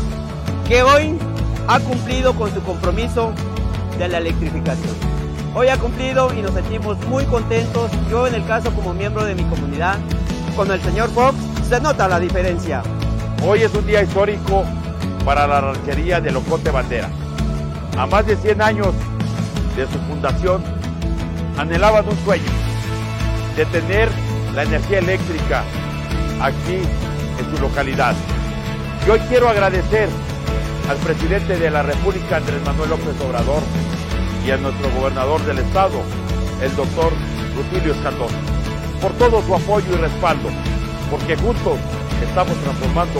que 0.67 0.81
hoy 0.83 1.17
ha 1.67 1.79
cumplido 1.79 2.33
con 2.33 2.53
su 2.53 2.61
compromiso 2.63 3.33
de 3.97 4.07
la 4.07 4.17
electrificación. 4.17 5.08
Hoy 5.55 5.67
ha 5.67 5.77
cumplido 5.77 6.31
y 6.33 6.41
nos 6.41 6.53
sentimos 6.53 6.97
muy 7.07 7.25
contentos. 7.25 7.89
Yo 8.09 8.27
en 8.27 8.35
el 8.35 8.45
caso 8.45 8.71
como 8.71 8.93
miembro 8.93 9.25
de 9.25 9.33
mi 9.33 9.43
comunidad, 9.43 9.97
con 10.55 10.71
el 10.71 10.79
señor 10.81 11.09
Fox, 11.09 11.35
se 11.67 11.81
nota 11.81 12.07
la 12.07 12.19
diferencia. 12.19 12.83
Hoy 13.43 13.63
es 13.63 13.73
un 13.73 13.85
día 13.87 14.03
histórico 14.03 14.63
para 15.25 15.47
la 15.47 15.61
ranchería 15.61 16.21
de 16.21 16.31
Locote 16.31 16.69
Bandera. 16.69 17.09
A 17.97 18.05
más 18.05 18.27
de 18.27 18.35
100 18.35 18.61
años 18.61 18.93
de 19.75 19.87
su 19.87 19.99
fundación, 20.07 20.63
anhelaban 21.57 22.07
un 22.07 22.17
sueño 22.23 22.51
de 23.57 23.65
tener 23.65 24.09
la 24.53 24.63
energía 24.63 24.99
eléctrica 24.99 25.63
aquí 26.41 26.81
en 27.39 27.55
su 27.55 27.61
localidad. 27.61 28.13
Hoy 29.11 29.19
quiero 29.27 29.49
agradecer 29.49 30.09
al 30.89 30.97
presidente 30.97 31.57
de 31.57 31.71
la 31.71 31.81
República, 31.81 32.37
Andrés 32.37 32.63
Manuel 32.65 32.91
López 32.91 33.19
Obrador, 33.27 33.63
y 34.49 34.51
a 34.51 34.57
nuestro 34.57 34.89
gobernador 34.99 35.45
del 35.45 35.59
estado, 35.59 36.01
el 36.63 36.75
doctor 36.75 37.13
Rutilio 37.55 37.93
Escandón, 37.93 38.29
por 38.99 39.11
todo 39.13 39.43
su 39.43 39.53
apoyo 39.53 39.85
y 39.93 39.97
respaldo, 39.97 40.49
porque 41.11 41.35
juntos 41.35 41.77
estamos 42.27 42.57
transformando 42.63 43.19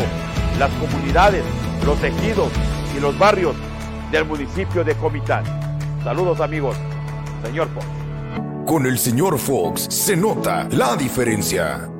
las 0.58 0.72
comunidades, 0.72 1.44
los 1.86 2.00
tejidos 2.00 2.50
y 2.98 3.00
los 3.00 3.18
barrios 3.20 3.56
del 4.12 4.26
municipio 4.26 4.84
de 4.84 4.96
Comitán. 4.96 5.44
Saludos 6.04 6.42
amigos, 6.42 6.76
señor 7.44 7.68
Fox. 7.76 7.86
Con 8.66 8.88
el 8.88 8.98
señor 8.98 9.38
Fox 9.38 9.86
se 9.88 10.18
nota 10.18 10.68
la 10.72 10.96
diferencia. 10.96 11.92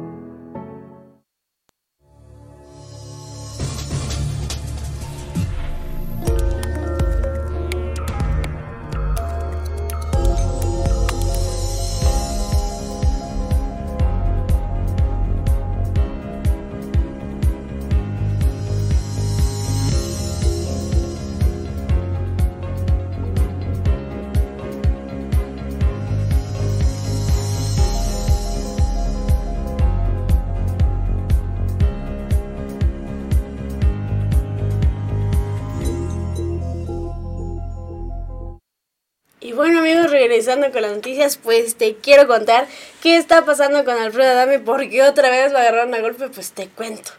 Regresando 40.40 40.72
con 40.72 40.84
las 40.84 40.94
noticias, 40.94 41.38
pues 41.38 41.76
te 41.76 41.96
quiero 41.96 42.26
contar 42.26 42.66
qué 43.04 43.18
está 43.18 43.44
pasando 43.44 43.84
con 43.84 43.98
Alfredo 43.98 44.32
Adame, 44.32 44.60
porque 44.60 45.04
otra 45.04 45.30
vez 45.30 45.52
lo 45.52 45.58
agarraron 45.58 45.94
a 45.94 46.00
golpe, 46.00 46.30
pues 46.30 46.54
te 46.54 46.70
cuento. 46.70 47.12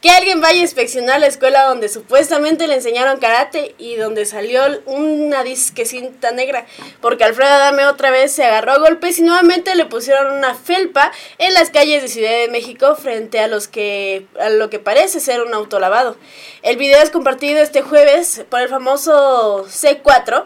Que 0.00 0.10
alguien 0.10 0.40
vaya 0.40 0.58
a 0.58 0.62
inspeccionar 0.62 1.20
la 1.20 1.28
escuela 1.28 1.66
donde 1.66 1.88
supuestamente 1.88 2.66
le 2.66 2.74
enseñaron 2.74 3.20
karate 3.20 3.76
y 3.78 3.94
donde 3.94 4.26
salió 4.26 4.60
una 4.86 5.44
disque 5.44 5.86
cinta 5.86 6.32
negra, 6.32 6.66
porque 7.00 7.22
Alfredo 7.22 7.52
Adame 7.52 7.86
otra 7.86 8.10
vez 8.10 8.32
se 8.32 8.44
agarró 8.44 8.72
a 8.72 8.78
golpes 8.78 9.20
y 9.20 9.22
nuevamente 9.22 9.76
le 9.76 9.86
pusieron 9.86 10.36
una 10.36 10.56
felpa 10.56 11.12
en 11.38 11.54
las 11.54 11.70
calles 11.70 12.02
de 12.02 12.08
Ciudad 12.08 12.32
de 12.32 12.48
México 12.48 12.96
frente 12.96 13.38
a 13.38 13.46
los 13.46 13.68
que 13.68 14.26
a 14.40 14.48
lo 14.48 14.68
que 14.68 14.80
parece 14.80 15.20
ser 15.20 15.42
un 15.42 15.54
autolavado. 15.54 16.16
El 16.62 16.76
video 16.76 17.00
es 17.00 17.10
compartido 17.10 17.60
este 17.60 17.82
jueves 17.82 18.44
por 18.50 18.60
el 18.60 18.68
famoso 18.68 19.64
C4 19.64 20.44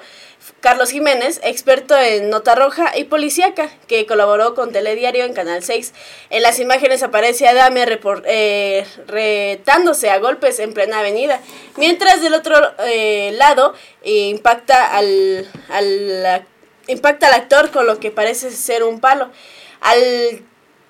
Carlos 0.61 0.91
Jiménez, 0.91 1.41
experto 1.43 1.97
en 1.97 2.31
nota 2.31 2.55
roja 2.55 2.97
y 2.97 3.05
policíaca, 3.05 3.71
que 3.87 4.07
colaboró 4.07 4.55
con 4.55 4.73
Telediario 4.73 5.25
en 5.25 5.33
Canal 5.33 5.63
6. 5.63 5.93
En 6.31 6.43
las 6.43 6.59
imágenes 6.59 7.03
aparece 7.03 7.49
Adame 7.49 7.85
eh, 8.25 8.87
retándose 9.07 10.11
a 10.11 10.19
golpes 10.19 10.59
en 10.59 10.75
plena 10.75 11.01
avenida, 11.01 11.41
mientras 11.77 12.21
del 12.21 12.35
otro 12.35 12.57
eh, 12.87 13.33
lado 13.37 13.75
impacta 14.03 14.97
al, 14.97 15.47
al, 15.69 16.47
impacta 16.87 17.29
al 17.29 17.35
actor 17.35 17.71
con 17.71 17.87
lo 17.87 18.01
que 18.01 18.11
parece 18.11 18.51
ser 18.51 18.83
un 18.83 19.01
palo. 19.01 19.31
Al 19.81 20.43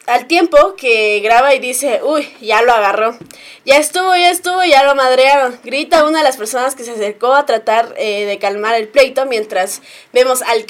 al 0.09 0.27
tiempo 0.27 0.75
que 0.77 1.21
graba 1.21 1.55
y 1.55 1.59
dice, 1.59 2.01
uy, 2.03 2.29
ya 2.41 2.63
lo 2.63 2.73
agarró. 2.73 3.17
Ya 3.65 3.77
estuvo, 3.77 4.15
ya 4.17 4.31
estuvo, 4.31 4.65
ya 4.65 4.85
lo 4.85 4.95
madrearon. 4.95 5.59
Grita 5.63 6.05
una 6.05 6.19
de 6.19 6.25
las 6.25 6.37
personas 6.37 6.75
que 6.75 6.85
se 6.85 6.93
acercó 6.93 7.35
a 7.35 7.47
tratar 7.47 7.95
eh, 7.99 8.25
de 8.25 8.39
calmar 8.39 8.75
el 8.75 8.89
pleito 8.89 9.27
mientras 9.27 9.83
vemos 10.13 10.43
al 10.43 10.65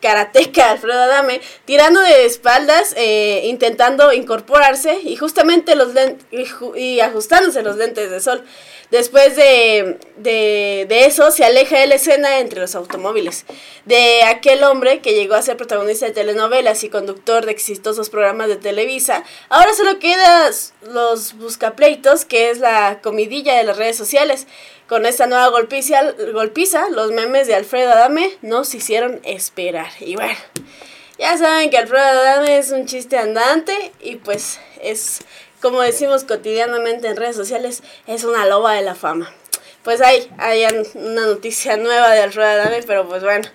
karateca 0.00 0.72
Alfredo 0.72 1.00
Adame 1.00 1.40
tirando 1.64 2.00
de 2.00 2.26
espaldas, 2.26 2.94
eh, 2.96 3.42
intentando 3.44 4.12
incorporarse 4.12 5.00
y 5.02 5.16
justamente 5.16 5.74
los 5.74 5.92
y 6.76 7.00
ajustándose 7.00 7.62
los 7.62 7.76
lentes 7.76 8.10
de 8.10 8.20
sol. 8.20 8.44
Después 8.90 9.34
de, 9.34 9.98
de, 10.16 10.86
de, 10.88 11.06
eso 11.06 11.32
se 11.32 11.44
aleja 11.44 11.76
de 11.76 11.88
la 11.88 11.96
escena 11.96 12.38
entre 12.38 12.60
los 12.60 12.76
automóviles. 12.76 13.44
De 13.84 14.22
aquel 14.22 14.62
hombre 14.62 15.00
que 15.00 15.14
llegó 15.14 15.34
a 15.34 15.42
ser 15.42 15.56
protagonista 15.56 16.06
de 16.06 16.12
telenovelas 16.12 16.84
y 16.84 16.88
conductor 16.88 17.46
de 17.46 17.50
exitosos 17.50 18.10
programas 18.10 18.46
de 18.46 18.56
Televisa, 18.56 19.24
ahora 19.48 19.74
solo 19.74 19.98
quedan 19.98 20.52
los 20.92 21.32
buscapleitos, 21.34 22.24
que 22.24 22.50
es 22.50 22.60
la 22.60 23.00
comidilla 23.02 23.56
de 23.56 23.64
las 23.64 23.76
redes 23.76 23.96
sociales. 23.96 24.46
Con 24.88 25.04
esta 25.04 25.26
nueva 25.26 25.48
golpiza, 25.48 26.00
golpiza, 26.32 26.88
los 26.90 27.10
memes 27.10 27.48
de 27.48 27.56
Alfredo 27.56 27.92
Adame 27.92 28.30
nos 28.42 28.74
hicieron 28.74 29.20
esperar. 29.24 29.90
Y 29.98 30.14
bueno, 30.14 30.38
ya 31.18 31.36
saben 31.36 31.70
que 31.70 31.78
Alfredo 31.78 32.04
Adame 32.04 32.58
es 32.58 32.70
un 32.70 32.86
chiste 32.86 33.18
andante 33.18 33.92
y 34.00 34.16
pues 34.16 34.60
es 34.80 35.20
como 35.60 35.80
decimos 35.80 36.22
cotidianamente 36.24 37.08
en 37.08 37.16
redes 37.16 37.34
sociales, 37.34 37.82
es 38.06 38.22
una 38.22 38.46
loba 38.46 38.74
de 38.74 38.82
la 38.82 38.94
fama. 38.94 39.32
Pues 39.82 40.00
hay, 40.00 40.30
hay 40.38 40.64
una 40.94 41.26
noticia 41.26 41.76
nueva 41.76 42.10
de 42.10 42.20
Alfredo 42.20 42.48
Adame, 42.48 42.82
pero 42.86 43.08
pues 43.08 43.24
bueno. 43.24 43.48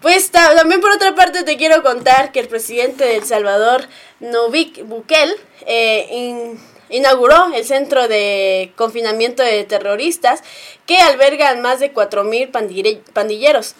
Pues 0.00 0.30
también 0.30 0.80
por 0.80 0.90
otra 0.90 1.14
parte 1.14 1.42
te 1.42 1.56
quiero 1.56 1.82
contar 1.82 2.30
que 2.30 2.40
el 2.40 2.48
presidente 2.48 3.04
de 3.04 3.16
El 3.16 3.24
Salvador, 3.24 3.86
Novik 4.20 4.84
Bukele, 4.84 5.34
eh, 5.66 6.56
inauguró 6.88 7.52
el 7.54 7.64
centro 7.64 8.08
de 8.08 8.72
confinamiento 8.76 9.42
de 9.42 9.64
terroristas 9.64 10.42
que 10.86 10.98
albergan 10.98 11.62
más 11.62 11.80
de 11.80 11.92
4.000 11.92 13.00
pandilleros. 13.12 13.74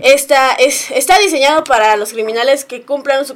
Esta 0.00 0.54
es, 0.54 0.90
está 0.90 1.18
diseñado 1.18 1.64
para 1.64 1.96
los 1.96 2.12
criminales 2.12 2.64
que 2.64 2.80
cumplan 2.80 3.26
su 3.26 3.34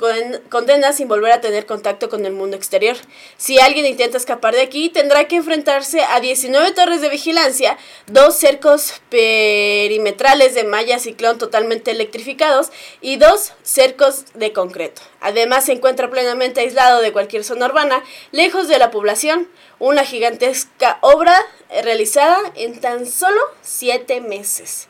condena 0.48 0.94
sin 0.94 1.06
volver 1.06 1.32
a 1.32 1.42
tener 1.42 1.66
contacto 1.66 2.08
con 2.08 2.24
el 2.24 2.32
mundo 2.32 2.56
exterior. 2.56 2.96
Si 3.36 3.60
alguien 3.60 3.84
intenta 3.84 4.16
escapar 4.16 4.54
de 4.54 4.62
aquí, 4.62 4.88
tendrá 4.88 5.28
que 5.28 5.36
enfrentarse 5.36 6.00
a 6.02 6.18
19 6.18 6.72
torres 6.72 7.02
de 7.02 7.10
vigilancia, 7.10 7.76
dos 8.06 8.36
cercos 8.36 8.94
perimetrales 9.10 10.54
de 10.54 10.64
malla 10.64 10.98
ciclón 10.98 11.36
totalmente 11.36 11.90
electrificados 11.90 12.68
y 13.02 13.16
dos 13.16 13.52
cercos 13.62 14.24
de 14.32 14.54
concreto. 14.54 15.02
Además, 15.20 15.66
se 15.66 15.72
encuentra 15.72 16.08
plenamente 16.08 16.60
aislado 16.60 17.02
de 17.02 17.12
cualquier 17.12 17.44
zona 17.44 17.66
urbana, 17.66 18.02
lejos 18.32 18.66
de 18.66 18.78
la 18.78 18.90
población, 18.90 19.46
una 19.78 20.04
gigantesca 20.06 20.98
obra 21.02 21.38
realizada 21.82 22.38
en 22.54 22.80
tan 22.80 23.06
solo 23.06 23.40
7 23.60 24.22
meses. 24.22 24.88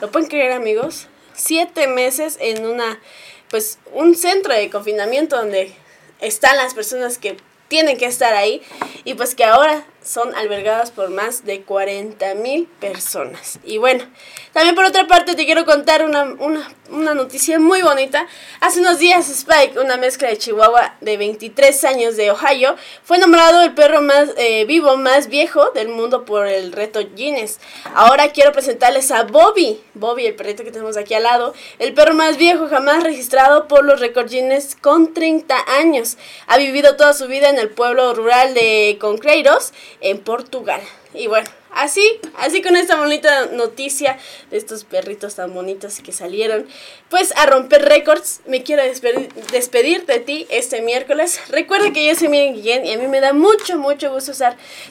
¿Lo 0.00 0.10
pueden 0.10 0.28
creer, 0.28 0.52
amigos? 0.52 1.06
Siete 1.34 1.86
meses 1.86 2.36
en 2.40 2.66
una, 2.66 3.00
pues, 3.48 3.78
un 3.92 4.14
centro 4.14 4.52
de 4.52 4.68
confinamiento 4.68 5.36
donde 5.36 5.74
están 6.20 6.56
las 6.58 6.74
personas 6.74 7.16
que 7.18 7.36
tienen 7.68 7.96
que 7.96 8.04
estar 8.06 8.34
ahí 8.34 8.62
y 9.04 9.14
pues 9.14 9.34
que 9.34 9.44
ahora 9.44 9.84
son 10.06 10.34
albergadas 10.36 10.92
por 10.92 11.10
más 11.10 11.44
de 11.44 11.62
40 11.62 12.34
mil 12.36 12.66
personas. 12.80 13.58
Y 13.64 13.78
bueno, 13.78 14.04
también 14.52 14.74
por 14.74 14.84
otra 14.84 15.06
parte 15.06 15.34
te 15.34 15.44
quiero 15.44 15.66
contar 15.66 16.04
una, 16.04 16.22
una, 16.38 16.68
una, 16.90 17.14
noticia 17.14 17.58
muy 17.58 17.82
bonita. 17.82 18.26
Hace 18.60 18.80
unos 18.80 18.98
días 18.98 19.28
Spike, 19.28 19.78
una 19.80 19.96
mezcla 19.96 20.28
de 20.28 20.38
Chihuahua 20.38 20.94
de 21.00 21.16
23 21.16 21.84
años 21.84 22.16
de 22.16 22.30
Ohio, 22.30 22.76
fue 23.02 23.18
nombrado 23.18 23.62
el 23.62 23.74
perro 23.74 24.00
más 24.00 24.30
eh, 24.36 24.64
vivo 24.64 24.96
más 24.96 25.28
viejo 25.28 25.70
del 25.72 25.88
mundo 25.88 26.24
por 26.24 26.46
el 26.46 26.72
reto 26.72 27.00
Guinness. 27.16 27.58
Ahora 27.94 28.30
quiero 28.30 28.52
presentarles 28.52 29.10
a 29.10 29.24
Bobby, 29.24 29.80
Bobby, 29.94 30.26
el 30.26 30.36
perrito 30.36 30.62
que 30.62 30.70
tenemos 30.70 30.96
aquí 30.96 31.14
al 31.14 31.24
lado, 31.24 31.52
el 31.80 31.94
perro 31.94 32.14
más 32.14 32.36
viejo 32.36 32.68
jamás 32.68 33.02
registrado 33.02 33.66
por 33.66 33.84
los 33.84 33.98
récords 33.98 34.30
Guinness 34.30 34.76
con 34.80 35.12
30 35.12 35.56
años. 35.80 36.16
Ha 36.46 36.58
vivido 36.58 36.96
toda 36.96 37.12
su 37.12 37.26
vida 37.26 37.48
en 37.48 37.58
el 37.58 37.70
pueblo 37.70 38.14
rural 38.14 38.54
de 38.54 38.98
Concreiros 39.00 39.72
en 40.00 40.18
Portugal. 40.18 40.80
Y 41.14 41.26
bueno, 41.26 41.48
así, 41.76 42.20
así 42.38 42.62
con 42.62 42.76
esta 42.76 42.96
bonita 42.96 43.46
noticia 43.46 44.18
de 44.50 44.56
estos 44.56 44.84
perritos 44.84 45.34
tan 45.36 45.54
bonitos 45.54 46.00
que 46.00 46.12
salieron, 46.12 46.66
pues 47.08 47.32
a 47.36 47.46
romper 47.46 47.84
récords, 47.84 48.40
me 48.46 48.62
quiero 48.62 48.82
despedir, 48.82 50.06
de 50.06 50.20
ti 50.20 50.46
este 50.50 50.82
miércoles. 50.82 51.40
Recuerda 51.48 51.92
que 51.92 52.06
yo 52.06 52.14
soy 52.14 52.28
Miriam 52.28 52.54
Guillén 52.54 52.86
y 52.86 52.92
a 52.92 52.98
mí 52.98 53.06
me 53.06 53.20
da 53.20 53.32
mucho, 53.32 53.78
mucho 53.78 54.12
gusto 54.12 54.32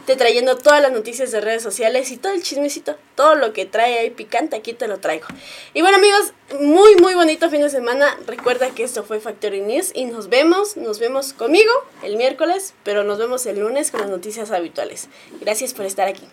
te 0.05 0.15
trayendo 0.15 0.57
todas 0.57 0.81
las 0.81 0.91
noticias 0.91 1.31
de 1.31 1.41
redes 1.41 1.61
sociales 1.61 2.11
y 2.11 2.17
todo 2.17 2.33
el 2.33 2.41
chismecito, 2.41 2.95
todo 3.15 3.35
lo 3.35 3.53
que 3.53 3.65
trae 3.65 3.99
ahí 3.99 4.09
picante, 4.09 4.55
aquí 4.55 4.73
te 4.73 4.87
lo 4.87 4.99
traigo. 4.99 5.27
Y 5.73 5.81
bueno 5.81 5.97
amigos, 5.97 6.33
muy, 6.59 6.95
muy 6.97 7.15
bonito 7.15 7.49
fin 7.49 7.61
de 7.61 7.69
semana. 7.69 8.17
Recuerda 8.25 8.69
que 8.69 8.83
esto 8.83 9.03
fue 9.03 9.19
Factory 9.19 9.61
News 9.61 9.91
y 9.93 10.05
nos 10.05 10.29
vemos, 10.29 10.77
nos 10.77 10.99
vemos 10.99 11.33
conmigo 11.33 11.71
el 12.03 12.17
miércoles, 12.17 12.73
pero 12.83 13.03
nos 13.03 13.17
vemos 13.17 13.45
el 13.45 13.59
lunes 13.59 13.91
con 13.91 14.01
las 14.01 14.09
noticias 14.09 14.51
habituales. 14.51 15.07
Gracias 15.41 15.73
por 15.73 15.85
estar 15.85 16.07
aquí. 16.07 16.27